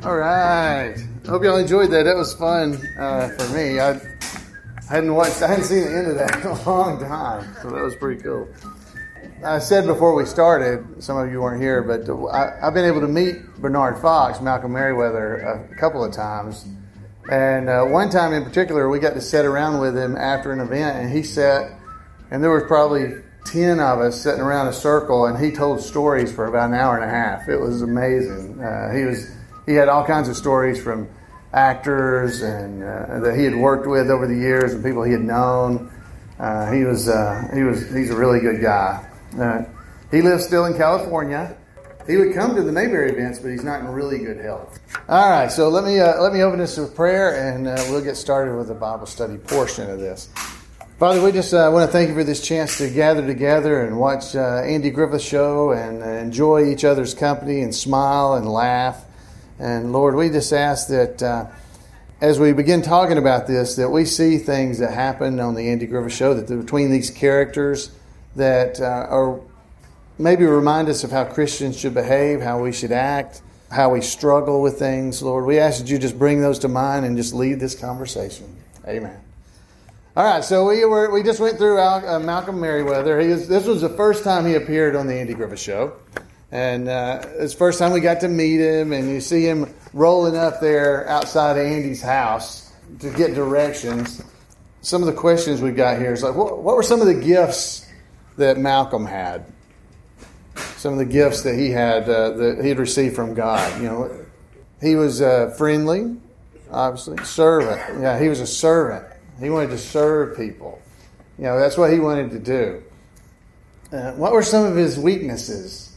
[0.10, 0.96] All right.
[1.28, 2.02] Hope y'all enjoyed that.
[2.02, 3.80] That was fun uh, for me.
[3.80, 4.02] I
[4.90, 7.84] hadn't watched, I hadn't seen the end of that in a long time, so that
[7.84, 8.50] was pretty cool.
[9.46, 13.02] I said before we started, some of you weren't here, but I, I've been able
[13.02, 16.66] to meet Bernard Fox, Malcolm Merriweather, a couple of times.
[17.32, 20.60] And uh, one time in particular, we got to sit around with him after an
[20.60, 21.72] event, and he sat,
[22.32, 23.14] and there was probably
[23.46, 26.96] 10 of us sitting around a circle, and he told stories for about an hour
[26.96, 27.48] and a half.
[27.48, 28.60] It was amazing.
[28.60, 29.30] Uh, he was
[29.70, 31.08] he had all kinds of stories from
[31.54, 35.22] actors and uh, that he had worked with over the years and people he had
[35.22, 35.92] known.
[36.40, 39.06] Uh, he was uh, he was he's a really good guy.
[39.40, 39.64] Uh,
[40.10, 41.56] he lives still in California.
[42.08, 44.80] He would come to the Mayberry events, but he's not in really good health.
[45.08, 48.04] All right, so let me uh, let me open this with prayer, and uh, we'll
[48.04, 50.30] get started with the Bible study portion of this.
[50.98, 54.36] Father, we just want to thank you for this chance to gather together and watch
[54.36, 59.06] Andy Griffith show and enjoy each other's company and smile and laugh.
[59.60, 61.48] And Lord, we just ask that uh,
[62.22, 65.86] as we begin talking about this, that we see things that happen on the Andy
[65.86, 67.92] Griffith show, that between these characters
[68.36, 69.40] that uh, are
[70.18, 73.42] maybe remind us of how Christians should behave, how we should act,
[73.72, 75.22] how we struggle with things.
[75.22, 78.56] Lord, we ask that you just bring those to mind and just lead this conversation.
[78.88, 79.20] Amen.
[80.18, 83.20] All right, so we were we just went through Al, uh, Malcolm Merriweather.
[83.22, 85.94] He this was the first time he appeared on the Andy Griffith Show,
[86.52, 88.92] and uh, it's the first time we got to meet him.
[88.92, 94.24] And you see him rolling up there outside of Andy's house to get directions.
[94.82, 97.14] Some of the questions we've got here is like, what, what were some of the
[97.14, 97.88] gifts
[98.38, 99.46] that Malcolm had?
[100.78, 103.82] Some of the gifts that he had uh, that he had received from God.
[103.82, 104.26] You know,
[104.82, 106.18] he was uh, friendly,
[106.72, 108.02] obviously, servant.
[108.02, 109.06] Yeah, he was a servant.
[109.40, 110.82] He wanted to serve people.
[111.38, 112.84] You know, that's what he wanted to do.
[113.92, 115.89] Uh, what were some of his weaknesses?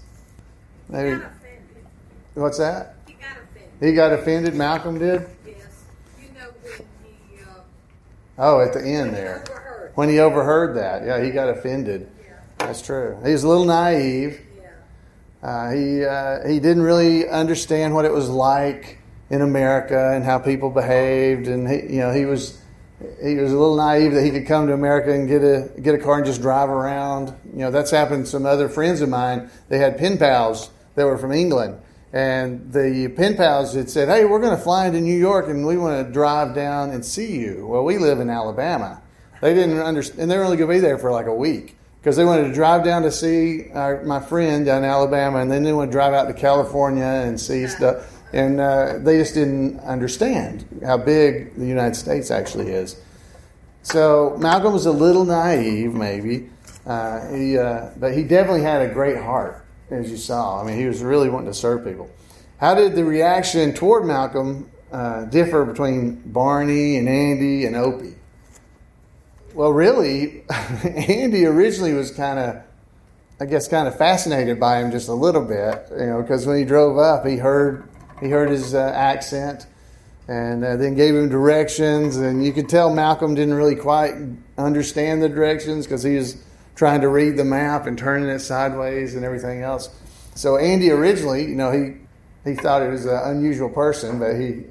[0.92, 1.22] Maybe.
[2.34, 2.96] What's that?
[3.06, 3.88] He got offended.
[3.88, 4.54] He got offended.
[4.54, 5.26] Malcolm did.
[5.46, 5.56] Yes.
[6.20, 6.72] You know when
[7.30, 7.46] he, uh,
[8.38, 9.92] Oh, at the end there, overheard.
[9.94, 12.10] when he overheard that, yeah, he got offended.
[12.58, 13.18] That's true.
[13.24, 14.40] He was a little naive.
[15.42, 18.98] Uh, he uh, he didn't really understand what it was like
[19.30, 22.60] in America and how people behaved, and he you know he was
[23.20, 25.96] he was a little naive that he could come to America and get a get
[25.96, 27.34] a car and just drive around.
[27.52, 29.50] You know that's happened to some other friends of mine.
[29.68, 31.80] They had pen pals that were from England,
[32.12, 35.66] and the pen pals had said, "Hey, we're going to fly into New York and
[35.66, 39.02] we want to drive down and see you." Well, we live in Alabama.
[39.40, 41.76] They didn't understand, and they were only going to be there for like a week
[42.02, 45.50] because they wanted to drive down to see our, my friend down in Alabama, and
[45.50, 48.08] then they want to drive out to California and see stuff.
[48.32, 53.00] And uh, they just didn't understand how big the United States actually is.
[53.82, 56.50] So Malcolm was a little naive, maybe.
[56.84, 59.61] Uh, he, uh, but he definitely had a great heart,
[59.92, 60.60] as you saw.
[60.60, 62.10] I mean, he was really wanting to serve people.
[62.58, 68.14] How did the reaction toward Malcolm uh, differ between Barney and Andy and Opie?
[69.54, 70.44] Well, really,
[70.84, 72.62] Andy originally was kind of,
[73.40, 76.56] I guess, kind of fascinated by him just a little bit, you know, because when
[76.56, 77.88] he drove up, he heard
[78.20, 79.66] he heard his uh, accent,
[80.28, 84.14] and uh, then gave him directions, and you could tell Malcolm didn't really quite
[84.56, 86.42] understand the directions because he was
[86.74, 89.90] trying to read the map and turning it sideways and everything else.
[90.34, 91.96] So Andy originally, you know, he
[92.44, 94.64] he thought he was an unusual person, but he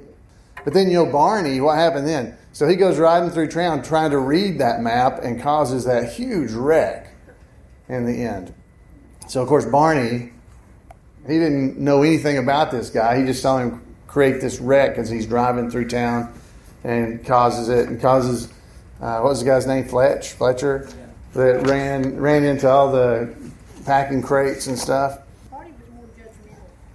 [0.64, 2.36] but then, you know, Barney, what happened then?
[2.52, 6.52] So he goes riding through town trying to read that map and causes that huge
[6.52, 7.14] wreck
[7.88, 8.54] in the end.
[9.26, 10.32] So, of course, Barney,
[11.26, 13.18] he didn't know anything about this guy.
[13.18, 16.32] He just saw him create this wreck as he's driving through town
[16.84, 18.52] and causes it and causes,
[19.00, 19.84] uh, what was the guy's name?
[19.84, 20.32] Fletch?
[20.32, 20.88] Fletcher?
[21.34, 23.34] That ran, ran into all the
[23.86, 25.18] packing crates and stuff.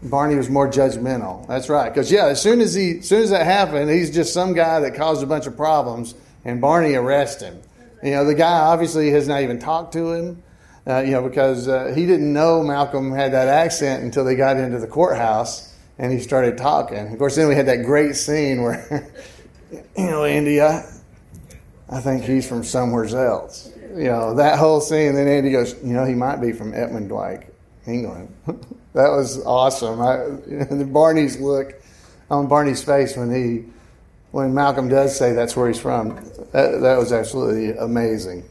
[0.03, 1.47] Barney was more judgmental.
[1.47, 1.89] That's right.
[1.89, 4.79] Because yeah, as soon as he, as soon as that happened, he's just some guy
[4.79, 6.13] that caused a bunch of problems,
[6.45, 7.59] and Barney arrests him.
[8.03, 10.43] You know, the guy obviously has not even talked to him.
[10.85, 14.55] Uh, you know, because uh, he didn't know Malcolm had that accent until they got
[14.55, 17.11] into the courthouse and he started talking.
[17.11, 19.11] Of course, then we had that great scene where,
[19.71, 20.89] you know, Andy, I,
[21.89, 23.69] I think he's from somewhere else.
[23.97, 25.15] You know, that whole scene.
[25.15, 27.49] Then Andy goes, you know, he might be from Heckmondwike,
[27.87, 28.31] England.
[28.93, 29.99] that was awesome.
[29.99, 31.73] I, Barney's look
[32.29, 33.65] on Barney's face when he,
[34.31, 36.09] when Malcolm does say that's where he's from,
[36.51, 38.43] that, that was absolutely amazing.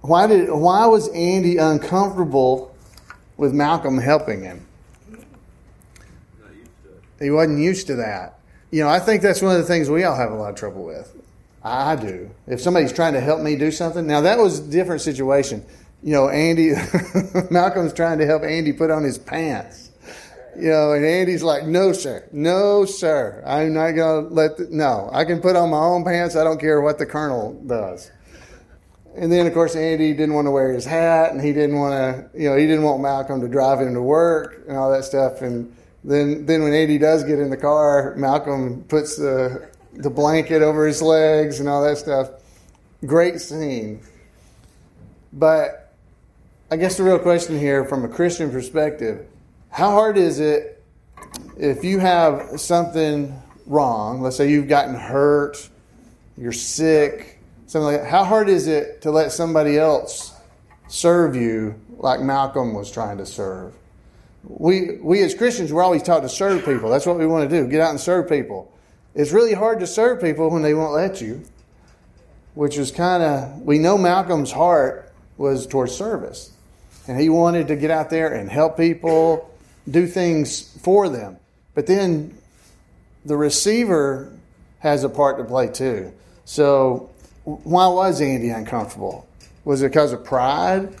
[0.00, 2.74] Why did why was Andy uncomfortable
[3.36, 4.66] with Malcolm helping him?
[7.18, 8.38] He wasn't used to that.
[8.70, 10.56] You know, I think that's one of the things we all have a lot of
[10.56, 11.14] trouble with.
[11.64, 12.30] I do.
[12.46, 15.64] If somebody's trying to help me do something, now that was a different situation.
[16.02, 16.72] You know, Andy,
[17.50, 19.90] Malcolm's trying to help Andy put on his pants.
[20.56, 23.42] You know, and Andy's like, no, sir, no, sir.
[23.44, 26.36] I'm not going to let, the, no, I can put on my own pants.
[26.36, 28.12] I don't care what the colonel does.
[29.16, 31.92] And then, of course, Andy didn't want to wear his hat, and he didn't want
[31.92, 35.04] to, you know, he didn't want Malcolm to drive him to work and all that
[35.04, 35.40] stuff.
[35.40, 35.74] And
[36.04, 40.86] then, then when Andy does get in the car, Malcolm puts the the blanket over
[40.86, 42.30] his legs and all that stuff.
[43.04, 44.00] Great scene.
[45.32, 45.92] But
[46.70, 49.26] I guess the real question here, from a Christian perspective,
[49.70, 50.82] how hard is it
[51.56, 54.20] if you have something wrong?
[54.20, 55.68] Let's say you've gotten hurt,
[56.36, 57.34] you're sick
[57.66, 58.10] something like that.
[58.10, 60.32] How hard is it to let somebody else
[60.88, 63.74] serve you like Malcolm was trying to serve?
[64.44, 66.90] We, we as Christians, we're always taught to serve people.
[66.90, 68.73] That's what we want to do get out and serve people.
[69.14, 71.42] It's really hard to serve people when they won't let you,
[72.54, 76.52] which is kind of, we know Malcolm's heart was towards service.
[77.06, 79.50] And he wanted to get out there and help people,
[79.88, 81.36] do things for them.
[81.74, 82.36] But then
[83.24, 84.32] the receiver
[84.80, 86.12] has a part to play too.
[86.44, 87.10] So
[87.44, 89.28] why was Andy uncomfortable?
[89.64, 90.94] Was it because of pride?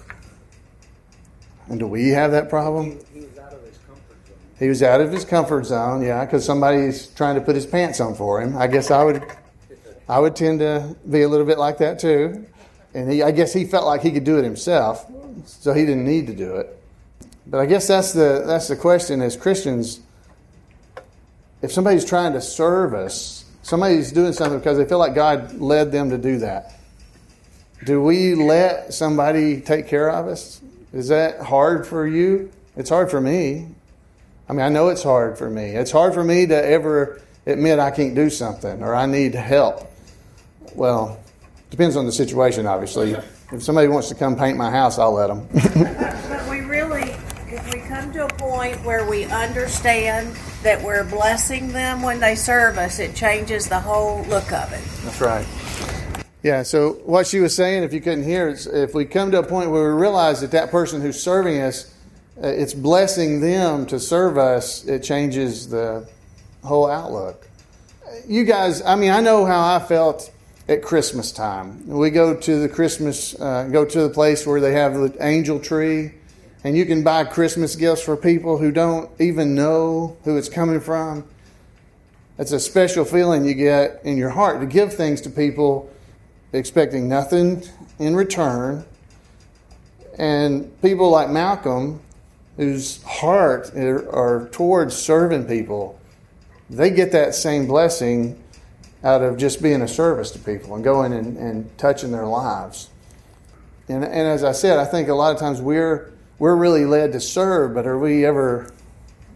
[1.68, 2.98] And do we have that problem?
[3.12, 3.26] He, he
[4.64, 8.00] He was out of his comfort zone, yeah, because somebody's trying to put his pants
[8.00, 8.56] on for him.
[8.56, 9.22] I guess I would,
[10.08, 12.46] I would tend to be a little bit like that too.
[12.94, 15.04] And he, I guess he felt like he could do it himself,
[15.44, 16.80] so he didn't need to do it.
[17.46, 20.00] But I guess that's the that's the question as Christians.
[21.60, 25.90] If somebody's trying to serve us, Somebody's doing something because they feel like God led
[25.90, 26.74] them to do that.
[27.82, 30.60] Do we let somebody take care of us?
[30.92, 32.52] Is that hard for you?
[32.76, 33.68] It's hard for me.
[34.48, 35.70] I mean, I know it's hard for me.
[35.70, 39.90] It's hard for me to ever admit I can't do something or I need help.
[40.74, 41.18] Well,
[41.70, 43.16] depends on the situation, obviously.
[43.52, 45.48] If somebody wants to come paint my house, I'll let them.
[46.28, 47.10] but we really,
[47.46, 52.34] if we come to a point where we understand that we're blessing them when they
[52.34, 54.82] serve us, it changes the whole look of it.
[55.04, 55.46] That's right.
[56.42, 59.38] Yeah, so what she was saying, if you couldn't hear, is if we come to
[59.38, 61.93] a point where we realize that that person who's serving us,
[62.36, 66.08] it's blessing them to serve us, it changes the
[66.62, 67.48] whole outlook.
[68.26, 70.30] You guys, I mean, I know how I felt
[70.68, 71.86] at Christmas time.
[71.86, 75.60] We go to the Christmas, uh, go to the place where they have the angel
[75.60, 76.12] tree
[76.64, 80.80] and you can buy Christmas gifts for people who don't even know who it's coming
[80.80, 81.24] from.
[82.38, 85.92] It's a special feeling you get in your heart to give things to people
[86.54, 87.62] expecting nothing
[87.98, 88.86] in return.
[90.18, 92.00] And people like Malcolm,
[92.56, 95.98] whose heart are towards serving people,
[96.70, 98.40] they get that same blessing
[99.02, 102.88] out of just being a service to people and going and, and touching their lives.
[103.88, 107.12] And, and as I said, I think a lot of times we're we're really led
[107.12, 108.72] to serve, but are we ever,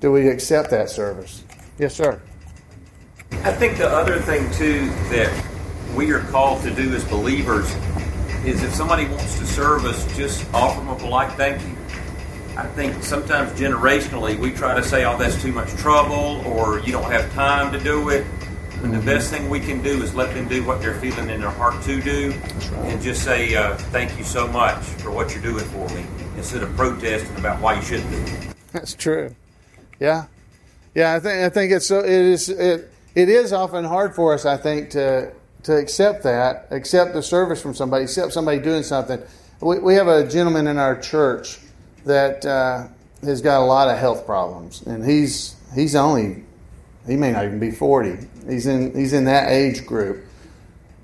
[0.01, 1.45] do we accept that service?
[1.79, 2.21] Yes, sir.
[3.45, 5.33] I think the other thing, too, that
[5.95, 7.73] we are called to do as believers
[8.45, 11.78] is if somebody wants to serve us, just offer them a polite thank you.
[12.59, 16.91] I think sometimes generationally we try to say, oh, that's too much trouble or you
[16.91, 18.27] don't have time to do it.
[18.83, 21.41] But the best thing we can do is let them do what they're feeling in
[21.41, 22.33] their heart to do
[22.83, 26.05] and just say, uh, thank you so much for what you're doing for me
[26.37, 28.55] instead of protesting about why you shouldn't do it.
[28.73, 29.37] That's true.
[30.01, 30.27] Yeah,
[30.97, 31.15] yeah.
[31.15, 32.01] I think I think it's so.
[32.01, 34.45] It is it it is often hard for us.
[34.45, 35.33] I think to
[35.63, 39.21] to accept that, accept the service from somebody, accept somebody doing something.
[39.61, 41.59] We we have a gentleman in our church
[42.09, 42.89] that uh,
[43.23, 46.45] has got a lot of health problems, and he's he's only
[47.07, 48.17] he may not even be forty.
[48.49, 50.25] He's in he's in that age group,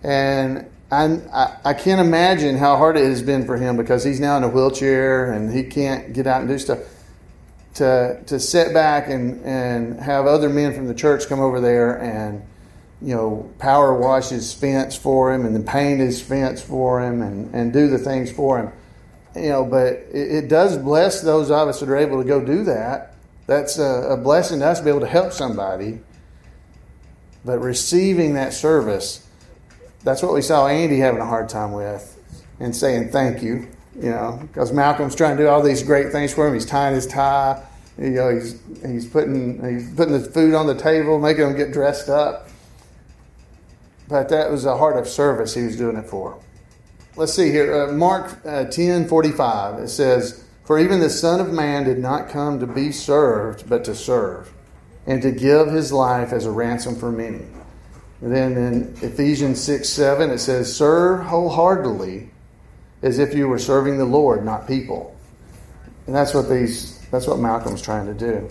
[0.02, 4.36] and I, I can't imagine how hard it has been for him because he's now
[4.36, 6.78] in a wheelchair and he can't get out and do stuff.
[7.74, 12.00] To to sit back and, and have other men from the church come over there
[12.00, 12.44] and
[13.02, 17.20] you know power wash his fence for him and then paint his fence for him
[17.20, 18.72] and, and do the things for him.
[19.37, 22.45] You know, but it, it does bless those of us that are able to go
[22.45, 23.14] do that.
[23.47, 26.01] That's a, a blessing to us to be able to help somebody.
[27.45, 29.26] But receiving that service,
[30.03, 32.11] that's what we saw Andy having a hard time with
[32.61, 36.32] and saying thank you, you know, because Malcolm's trying to do all these great things
[36.32, 36.55] for him.
[36.55, 37.62] He's tying his tie,
[37.99, 41.72] you know, he's, he's, putting, he's putting the food on the table, making them get
[41.72, 42.49] dressed up.
[44.09, 46.39] But that was a heart of service he was doing it for.
[47.16, 47.84] Let's see here.
[47.84, 52.28] Uh, Mark uh, 10 45, it says, For even the Son of Man did not
[52.28, 54.52] come to be served, but to serve,
[55.06, 57.44] and to give his life as a ransom for many.
[58.20, 62.30] And then in Ephesians 6 7, it says, Serve wholeheartedly
[63.02, 65.14] as if you were serving the Lord, not people.
[66.06, 68.50] And that's what these that's what Malcolm's trying to do.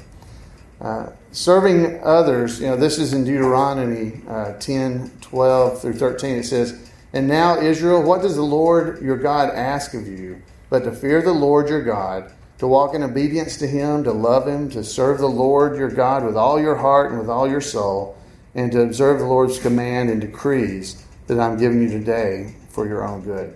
[0.80, 6.38] Uh, serving others, you know, this is in Deuteronomy uh, 10, 12 through 13.
[6.38, 10.42] It says, And now, Israel, what does the Lord your God ask of you?
[10.70, 14.48] But to fear the Lord your God, to walk in obedience to him, to love
[14.48, 17.62] him, to serve the Lord your God with all your heart and with all your
[17.62, 18.18] soul,
[18.56, 23.08] and to observe the Lord's command and decrees that I'm giving you today for your
[23.08, 23.56] own good.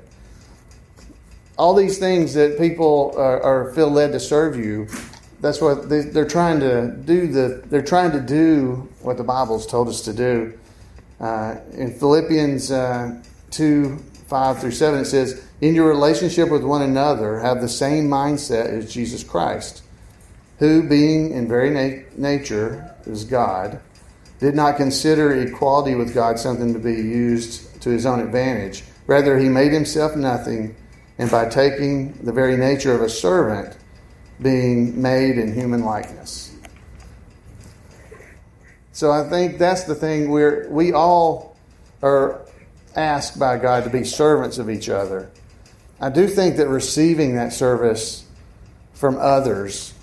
[1.58, 4.88] All these things that people are, are, feel led to serve you
[5.40, 9.68] that's what they, are trying to do the they're trying to do what the bible's
[9.68, 10.58] told us to do.
[11.20, 13.22] Uh, in philippians uh,
[13.52, 18.08] 2 5 through 7 it says in your relationship with one another have the same
[18.08, 19.84] mindset as jesus christ
[20.60, 23.80] who being in very na- nature is god
[24.40, 29.38] did not consider equality with god something to be used to his own advantage rather
[29.38, 30.76] he made himself nothing
[31.18, 33.76] and by taking the very nature of a servant,
[34.42, 36.56] being made in human likeness.
[38.92, 41.56] So I think that's the thing we're we all
[42.02, 42.42] are
[42.98, 45.30] asked by God to be servants of each other.
[46.02, 48.26] I do think that receiving that service
[48.94, 49.94] from others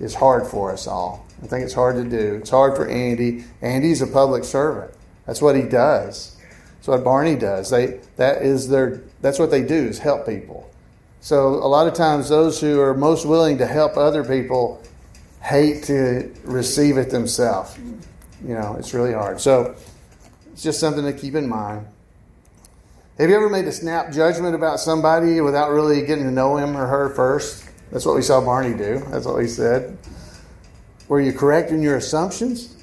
[0.00, 1.26] is hard for us all.
[1.42, 2.36] I think it's hard to do.
[2.36, 3.44] It's hard for Andy.
[3.62, 4.92] Andy's a public servant.
[5.26, 6.36] That's what he does.
[6.76, 7.70] That's what Barney does.
[7.70, 10.70] They that is their that's what they do is help people.
[11.20, 14.82] So a lot of times those who are most willing to help other people
[15.42, 17.78] hate to receive it themselves.
[18.42, 19.40] You know, it's really hard.
[19.40, 19.76] So
[20.60, 21.86] it's just something to keep in mind.
[23.16, 26.76] Have you ever made a snap judgment about somebody without really getting to know him
[26.76, 27.64] or her first?
[27.90, 29.02] That's what we saw Barney do.
[29.08, 29.96] That's what he said.
[31.08, 32.76] Were you correct in your assumptions?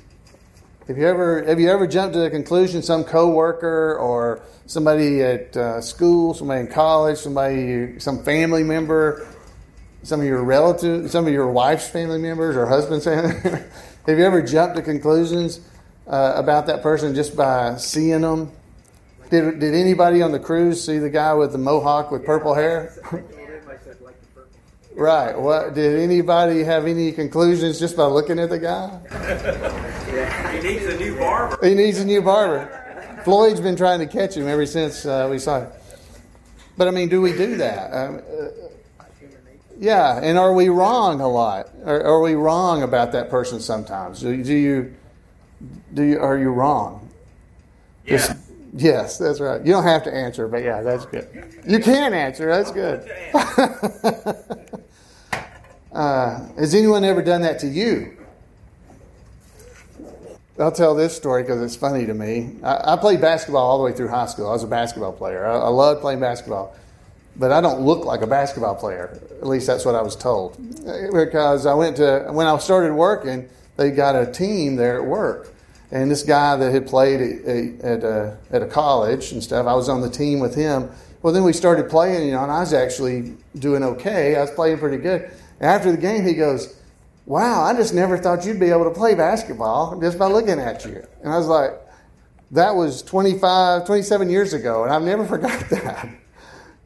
[0.88, 5.55] Have you ever have you ever jumped to the conclusion some coworker or somebody at
[5.55, 9.28] uh, school, somebody in college, somebody some family member,
[10.01, 13.39] some of your relatives, some of your wife's family members or husband's family?
[14.07, 15.59] have you ever jumped to conclusions
[16.08, 18.51] uh, about that person just by seeing them?
[19.30, 22.93] Did did anybody on the cruise see the guy with the mohawk with purple hair?
[24.97, 25.38] Right.
[25.38, 28.99] What did anybody have any conclusions just by looking at the guy?
[30.58, 31.68] he needs a new barber.
[31.68, 33.22] He needs a new barber.
[33.24, 35.72] Floyd's been trying to catch him ever since uh, we saw him.
[36.78, 37.93] But I mean, do we do that?
[37.93, 39.03] Um, uh,
[39.78, 41.70] yeah, and are we wrong a lot?
[41.86, 44.22] Are, are, we wrong about that person sometimes?
[44.22, 44.95] Do, do you
[45.93, 47.10] do you are you wrong?
[48.05, 48.36] Yeah.
[48.74, 49.60] yes, that's right.
[49.66, 51.28] You don't have to answer, but yeah, that's good.
[51.68, 52.47] You can answer.
[52.47, 53.10] That's good.
[55.97, 58.16] Uh, has anyone ever done that to you?
[60.60, 62.55] I'll tell this story because it's funny to me.
[62.62, 64.47] I, I, played basketball all the way through high school.
[64.47, 65.47] I was a basketball player.
[65.47, 66.76] I, I loved playing basketball,
[67.36, 69.20] but I don't look like a basketball player.
[69.41, 70.58] At least that's what I was told.
[71.12, 75.53] Because I went to when I started working, they got a team there at work,
[75.91, 79.73] and this guy that had played at, a, uh, at a college and stuff, I
[79.73, 80.89] was on the team with him.
[81.21, 84.36] Well, then we started playing, you know, and I was actually doing okay.
[84.36, 85.32] I was playing pretty good.
[85.61, 86.75] After the game, he goes,
[87.25, 90.86] Wow, I just never thought you'd be able to play basketball just by looking at
[90.86, 91.05] you.
[91.23, 91.71] And I was like,
[92.51, 96.09] That was 25, 27 years ago, and I've never forgot that.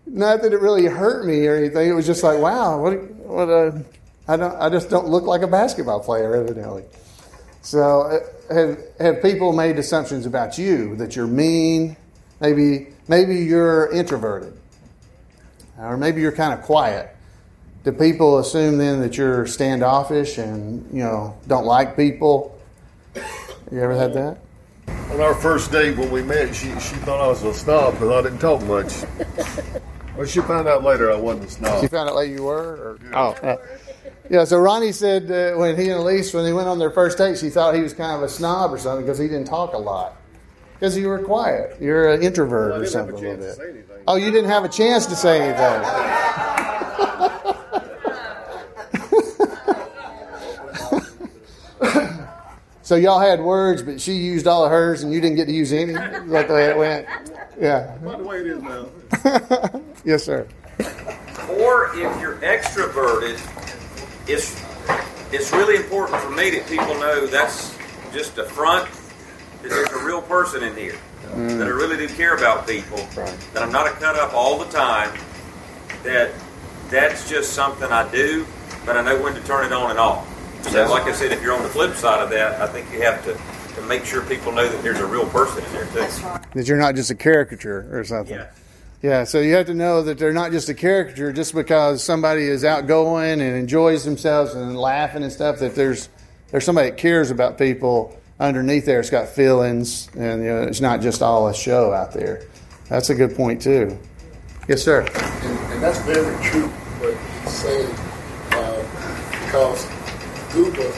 [0.05, 1.89] Not that it really hurt me or anything.
[1.89, 3.83] It was just like, wow, what, what a,
[4.27, 6.83] I don't, I just don't look like a basketball player, evidently.
[7.61, 11.95] So, uh, have, have people made assumptions about you that you're mean?
[12.39, 14.53] Maybe, maybe you're introverted,
[15.77, 17.15] or maybe you're kind of quiet
[17.83, 22.57] do people assume then that you're standoffish and you know don't like people?
[23.71, 24.37] You ever had that?
[25.11, 28.09] On our first date when we met, she she thought I was a snob because
[28.09, 29.03] I didn't talk much.
[30.17, 31.81] well, she found out later I wasn't a snob.
[31.81, 32.75] She found out later you were.
[32.75, 33.11] Or, yeah.
[33.15, 33.57] Oh, uh,
[34.31, 34.45] yeah.
[34.45, 37.37] So Ronnie said uh, when he and Elise when they went on their first date,
[37.37, 39.77] she thought he was kind of a snob or something because he didn't talk a
[39.77, 40.15] lot.
[40.73, 41.77] Because you were quiet.
[41.79, 43.85] You're an introvert or something a little bit.
[44.07, 45.83] Oh, you didn't have a chance to say anything.
[52.81, 55.53] so y'all had words, but she used all of hers, and you didn't get to
[55.53, 55.91] use any.
[55.91, 57.05] Is that the way it went?
[57.59, 57.95] Yeah.
[58.03, 58.87] By the way it is now.
[60.05, 60.47] yes, sir.
[61.59, 63.37] Or if you're extroverted,
[64.27, 64.61] it's
[65.31, 67.77] it's really important for me that people know that's
[68.13, 68.89] just a front.
[69.61, 70.97] That there's a real person in here
[71.35, 72.97] that I really do care about people.
[73.15, 75.17] That I'm not a cut up all the time.
[76.03, 76.31] That
[76.89, 78.45] that's just something I do,
[78.85, 80.27] but I know when to turn it on and off.
[80.63, 80.87] So, Yeah.
[80.89, 83.23] like I said, if you're on the flip side of that, I think you have
[83.25, 83.33] to,
[83.75, 86.29] to make sure people know that there's a real person in there too.
[86.53, 88.35] That you're not just a caricature or something.
[88.35, 88.47] Yeah.
[89.01, 92.43] Yeah, so you have to know that they're not just a caricature just because somebody
[92.43, 95.57] is outgoing and enjoys themselves and laughing and stuff.
[95.57, 96.07] That there's
[96.51, 98.99] there's somebody that cares about people underneath there.
[98.99, 102.43] It's got feelings, and you know, it's not just all a show out there.
[102.89, 103.97] That's a good point too.
[104.67, 105.01] Yes, sir.
[105.01, 107.95] And, and that's very true what he's saying
[108.51, 108.81] uh,
[109.45, 109.85] because
[110.53, 110.93] Guba,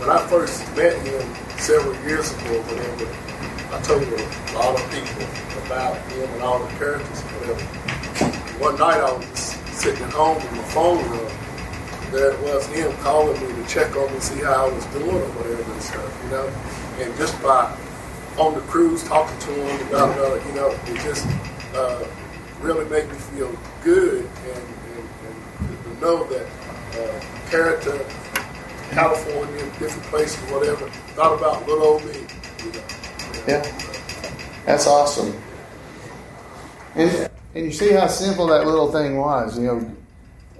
[0.00, 3.29] when I first met him several years ago, whatever,
[3.72, 5.22] I told a lot of people
[5.66, 7.62] about him and all the characters, whatever.
[8.58, 9.38] One night I was
[9.70, 11.30] sitting at home in my phone room.
[12.10, 15.06] There it was him calling me to check on me, see how I was doing
[15.06, 16.46] or whatever and stuff, you know.
[16.98, 17.72] And just by
[18.38, 21.28] on the cruise talking to him about, uh, you know, it just
[21.76, 22.04] uh,
[22.60, 24.64] really made me feel good and,
[24.96, 25.08] and,
[25.60, 26.46] and to know that
[26.98, 28.04] uh, character,
[28.90, 32.26] California, different places, whatever, thought about little old me.
[32.64, 32.99] You know.
[33.48, 33.62] Yeah,
[34.66, 35.34] that's awesome.
[36.94, 39.58] And and you see how simple that little thing was.
[39.58, 39.96] You know,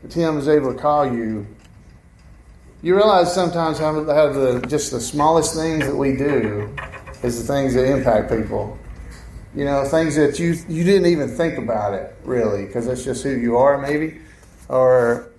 [0.09, 1.47] Tim was able to call you.
[2.83, 6.75] You realize sometimes how, how the just the smallest things that we do
[7.23, 8.79] is the things that impact people.
[9.55, 13.23] You know, things that you you didn't even think about it really because that's just
[13.23, 14.21] who you are, maybe,
[14.69, 15.31] or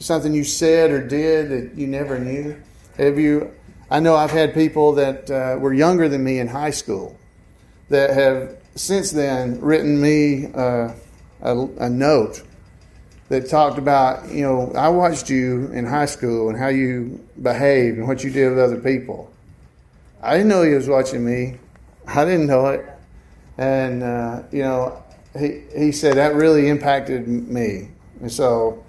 [0.00, 2.60] something you said or did that you never knew.
[2.96, 3.54] Have you?
[3.90, 7.18] I know I've had people that uh, were younger than me in high school
[7.88, 10.92] that have since then written me uh,
[11.42, 12.42] a, a note
[13.28, 17.98] that talked about, you know, I watched you in high school and how you behaved
[17.98, 19.30] and what you did with other people.
[20.22, 21.58] I didn't know he was watching me.
[22.06, 22.86] I didn't know it.
[23.58, 25.02] And, uh, you know,
[25.38, 27.88] he, he said that really impacted me.
[28.20, 28.84] And so,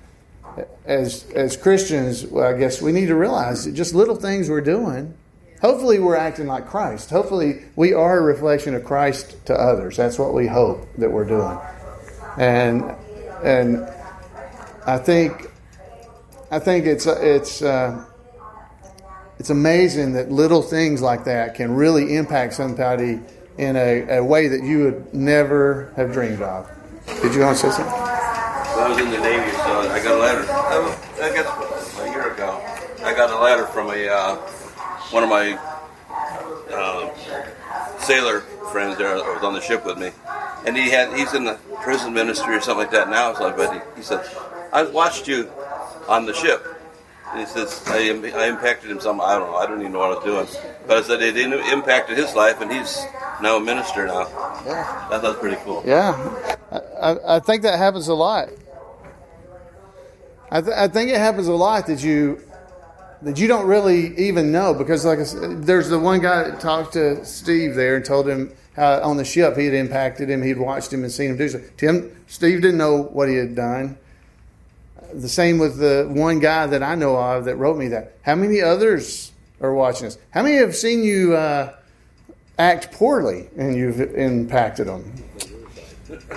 [0.85, 4.61] as, as Christians, well, I guess we need to realize that just little things we're
[4.61, 5.13] doing
[5.61, 7.09] Hopefully, we're acting like Christ.
[7.09, 9.97] Hopefully, we are a reflection of Christ to others.
[9.97, 11.57] That's what we hope that we're doing.
[12.37, 12.95] And
[13.43, 13.85] and
[14.85, 15.51] I think
[16.49, 18.05] I think it's it's uh,
[19.37, 23.19] it's amazing that little things like that can really impact somebody
[23.57, 26.71] in a, a way that you would never have dreamed of.
[27.21, 28.08] Did you want to say something?
[28.79, 30.45] I was in the Navy, so I got a letter.
[30.49, 32.59] I I guess a year ago,
[33.03, 34.35] I got a letter from a uh,
[35.11, 35.53] one of my
[36.71, 40.11] uh, sailor friends there that was on the ship with me,
[40.65, 43.33] and he had he's in the prison ministry or something like that now.
[43.33, 44.25] So, but he, he said,
[44.71, 45.49] "I watched you
[46.07, 46.65] on the ship."
[47.31, 49.91] And he says, I, im- I impacted him some, I don't know, I don't even
[49.93, 50.23] know what I was
[50.57, 50.63] doing.
[50.87, 53.05] But I said it impacted his life, and he's
[53.39, 54.27] now a minister now.
[54.65, 55.07] Yeah.
[55.11, 55.83] That, that's pretty cool.
[55.85, 56.15] Yeah,
[56.71, 58.49] I, I- I think that happens a lot.
[60.51, 62.41] I, th- I think it happens a lot that you
[63.21, 66.59] that you don't really even know because, like I said, there's the one guy that
[66.59, 70.41] talked to Steve there and told him how on the ship he had impacted him,
[70.41, 71.61] he'd watched him and seen him do so.
[71.75, 73.97] Tim, Steve didn't know what he had done.
[75.13, 78.13] The same with the one guy that I know of that wrote me that.
[78.21, 80.17] How many others are watching us?
[80.29, 81.75] How many have seen you uh,
[82.57, 85.11] act poorly and you've impacted them?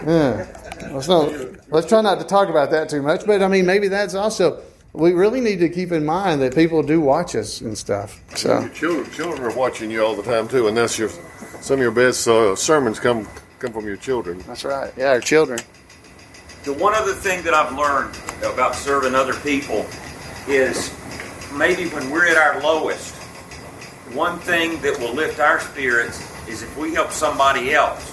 [0.04, 0.61] Yeah.
[0.90, 1.32] Let's not,
[1.70, 4.62] let's try not to talk about that too much, but I mean, maybe that's also,
[4.92, 8.20] we really need to keep in mind that people do watch us and stuff.
[8.36, 11.10] So, Your children, children are watching you all the time too, and that's your
[11.60, 13.28] some of your best uh, sermons come
[13.58, 14.42] come from your children.
[14.46, 14.92] That's right.
[14.96, 15.60] Yeah, our children.
[16.64, 19.86] The one other thing that I've learned about serving other people
[20.48, 20.92] is
[21.54, 23.14] maybe when we're at our lowest,
[24.12, 28.11] one thing that will lift our spirits is if we help somebody else.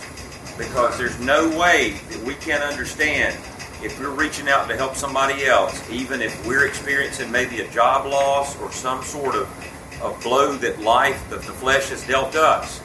[0.59, 3.33] Because there's no way that we can understand
[3.81, 8.05] if we're reaching out to help somebody else, even if we're experiencing maybe a job
[8.05, 12.81] loss or some sort of, of blow that life, that the flesh has dealt us.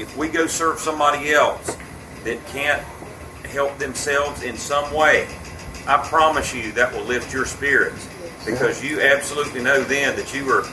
[0.00, 1.76] If we go serve somebody else
[2.24, 2.82] that can't
[3.44, 5.28] help themselves in some way,
[5.86, 8.08] I promise you that will lift your spirits
[8.46, 10.64] because you absolutely know then that you are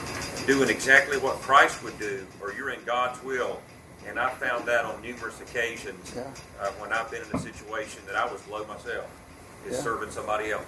[0.46, 3.60] doing exactly what Christ would do or you're in God's will
[4.08, 6.22] And I found that on numerous occasions Yeah.
[6.60, 9.06] uh, when I've been in a situation that I was low myself,
[9.66, 9.82] is Yeah.
[9.82, 10.64] serving somebody else.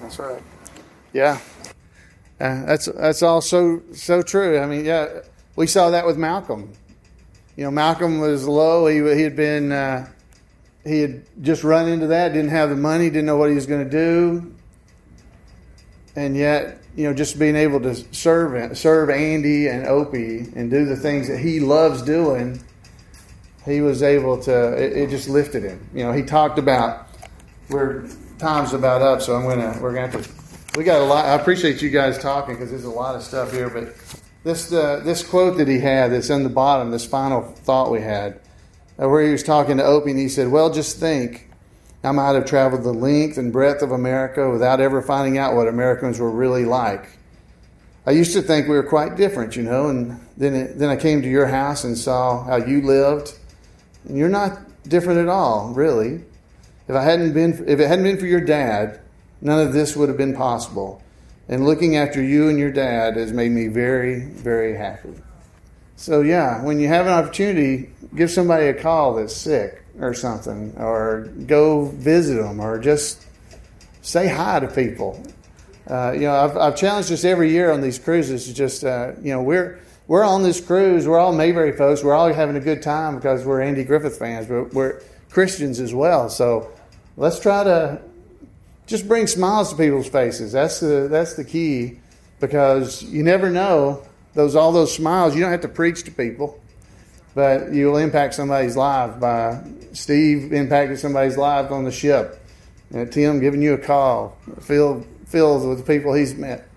[0.00, 0.42] That's right.
[1.12, 1.38] Yeah,
[2.40, 4.58] uh, that's that's all so so true.
[4.58, 5.06] I mean, yeah,
[5.56, 6.70] we saw that with Malcolm.
[7.56, 8.86] You know, Malcolm was low.
[8.86, 10.06] He he had been uh,
[10.84, 12.32] he had just run into that.
[12.32, 13.08] Didn't have the money.
[13.08, 14.52] Didn't know what he was going to do.
[16.16, 20.84] And yet, you know, just being able to serve serve Andy and Opie and do
[20.84, 22.60] the things that he loves doing,
[23.64, 24.72] he was able to.
[24.72, 25.88] It, it just lifted him.
[25.94, 27.08] You know, he talked about
[27.68, 28.08] we're
[28.38, 30.78] time's about up, so I'm gonna we're gonna have to.
[30.78, 31.24] We got a lot.
[31.24, 33.70] I appreciate you guys talking because there's a lot of stuff here.
[33.70, 33.94] But
[34.42, 38.00] this uh, this quote that he had that's in the bottom, this final thought we
[38.00, 38.40] had,
[39.00, 41.48] uh, where he was talking to Opie, and he said, "Well, just think,
[42.02, 45.68] I might have traveled the length and breadth of America without ever finding out what
[45.68, 47.08] Americans were really like.
[48.06, 50.96] I used to think we were quite different, you know, and then it, then I
[50.96, 53.38] came to your house and saw how you lived,
[54.06, 56.22] and you're not different at all, really."
[56.86, 59.00] If I hadn't been, if it hadn't been for your dad,
[59.40, 61.02] none of this would have been possible.
[61.48, 65.14] And looking after you and your dad has made me very, very happy.
[65.96, 70.74] So yeah, when you have an opportunity, give somebody a call that's sick or something,
[70.76, 73.24] or go visit them, or just
[74.02, 75.22] say hi to people.
[75.88, 78.46] Uh, you know, I've, I've challenged us every year on these cruises.
[78.46, 81.08] to Just uh, you know, we're we're on this cruise.
[81.08, 82.02] We're all Mayberry folks.
[82.02, 85.00] We're all having a good time because we're Andy Griffith fans, but we're
[85.30, 86.28] Christians as well.
[86.28, 86.70] So
[87.16, 88.02] let's try to
[88.86, 90.52] just bring smiles to people's faces.
[90.52, 92.00] That's the that's the key
[92.38, 94.02] because you never know
[94.34, 95.34] those all those smiles.
[95.34, 96.60] You don't have to preach to people,
[97.34, 102.40] but you'll impact somebody's life by Steve impacted somebody's life on the ship,
[102.92, 104.36] and Tim giving you a call.
[104.60, 106.68] Phil Phil with the people he's met.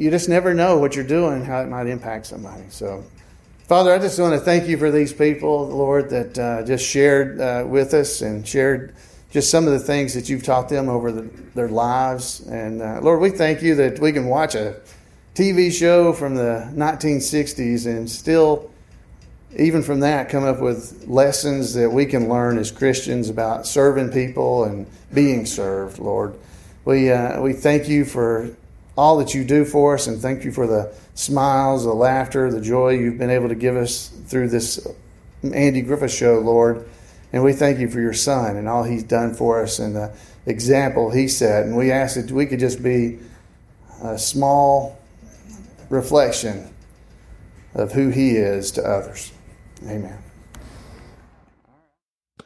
[0.00, 2.64] You just never know what you're doing, how it might impact somebody.
[2.70, 3.04] So.
[3.64, 7.38] Father, I just want to thank you for these people, Lord, that uh, just shared
[7.38, 8.94] uh, with us and shared
[9.30, 12.40] just some of the things that you've taught them over the, their lives.
[12.40, 14.80] And uh, Lord, we thank you that we can watch a
[15.34, 18.70] TV show from the 1960s and still,
[19.54, 24.12] even from that, come up with lessons that we can learn as Christians about serving
[24.12, 26.34] people and being served, Lord.
[26.86, 28.56] We, uh, we thank you for
[29.00, 32.60] all that you do for us and thank you for the smiles, the laughter, the
[32.60, 34.86] joy you've been able to give us through this
[35.42, 36.86] Andy Griffith show, Lord.
[37.32, 40.14] And we thank you for your son and all he's done for us and the
[40.44, 41.64] example he set.
[41.64, 43.18] And we ask that we could just be
[44.04, 44.98] a small
[45.88, 46.68] reflection
[47.74, 49.32] of who he is to others.
[49.84, 50.18] Amen.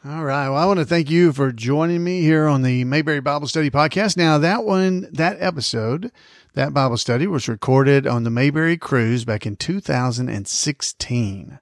[0.07, 0.47] All right.
[0.47, 3.71] Well, I want to thank you for joining me here on the Mayberry Bible Study
[3.71, 4.15] Podcast.
[4.15, 6.11] Now, that one, that episode,
[6.55, 11.59] that Bible study was recorded on the Mayberry Cruise back in 2016.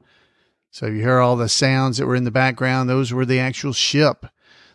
[0.69, 2.89] So you hear all the sounds that were in the background.
[2.89, 4.27] Those were the actual ship.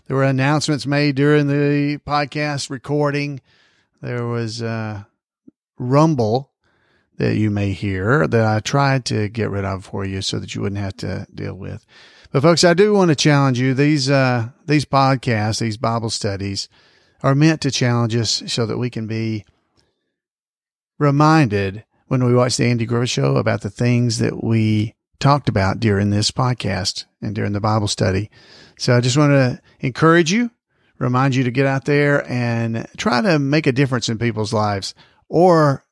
[0.07, 3.41] There were announcements made during the podcast recording.
[4.03, 5.07] There was a
[5.79, 6.51] rumble
[7.19, 10.53] that you may hear that I tried to get rid of for you so that
[10.53, 11.87] you wouldn't have to deal with.
[12.33, 13.73] But folks, I do want to challenge you.
[13.73, 16.69] These uh, these podcasts, these Bible studies,
[17.23, 19.45] are meant to challenge us so that we can be
[20.99, 25.81] reminded when we watch the Andy Griffith Show about the things that we talked about
[25.81, 28.31] during this podcast and during the Bible study.
[28.79, 30.51] So I just want to encourage you,
[30.99, 34.95] remind you to get out there and try to make a difference in people's lives
[35.29, 35.85] or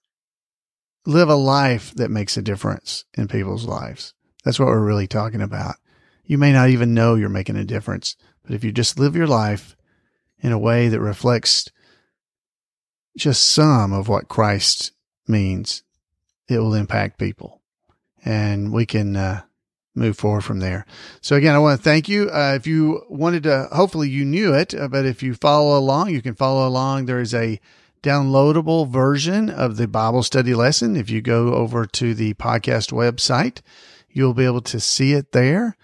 [1.04, 4.14] live a life that makes a difference in people's lives.
[4.44, 5.76] That's what we're really talking about.
[6.24, 9.26] You may not even know you're making a difference, but if you just live your
[9.26, 9.76] life
[10.40, 11.70] in a way that reflects
[13.16, 14.92] just some of what Christ
[15.28, 15.82] means,
[16.48, 17.60] it will impact people
[18.24, 19.42] and we can uh,
[19.94, 20.84] move forward from there.
[21.20, 22.30] So again, I want to thank you.
[22.30, 26.10] Uh, if you wanted to, hopefully you knew it, uh, but if you follow along,
[26.10, 27.06] you can follow along.
[27.06, 27.60] There is a
[28.02, 30.96] downloadable version of the Bible study lesson.
[30.96, 33.62] If you go over to the podcast website,
[34.10, 35.76] you'll be able to see it there.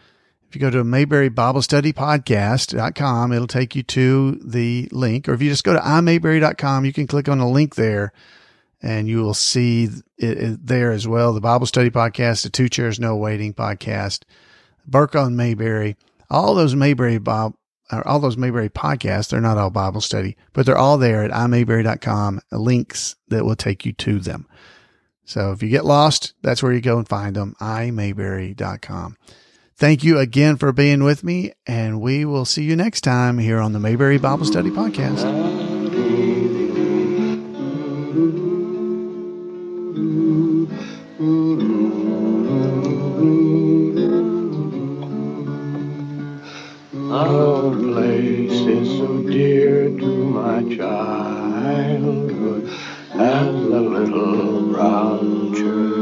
[0.48, 5.26] If you go to Mayberry Bible Study Podcast.com, it'll take you to the link.
[5.26, 8.12] Or if you just go to imayberry.com, you can click on the link there
[8.82, 9.84] and you will see
[10.18, 11.32] it, it there as well.
[11.32, 14.24] The Bible Study Podcast, the Two Chairs No Waiting Podcast,
[14.86, 15.96] Burke on Mayberry,
[16.28, 17.54] all those Mayberry Bob,
[18.04, 19.28] all those Mayberry podcasts.
[19.28, 22.40] They're not all Bible study, but they're all there at imayberry.com.
[22.50, 24.46] Links that will take you to them.
[25.24, 27.54] So if you get lost, that's where you go and find them.
[27.60, 29.16] imayberry.com.
[29.76, 33.58] Thank you again for being with me, and we will see you next time here
[33.58, 35.51] on the Mayberry Bible Study Podcast.
[54.04, 56.01] Little round.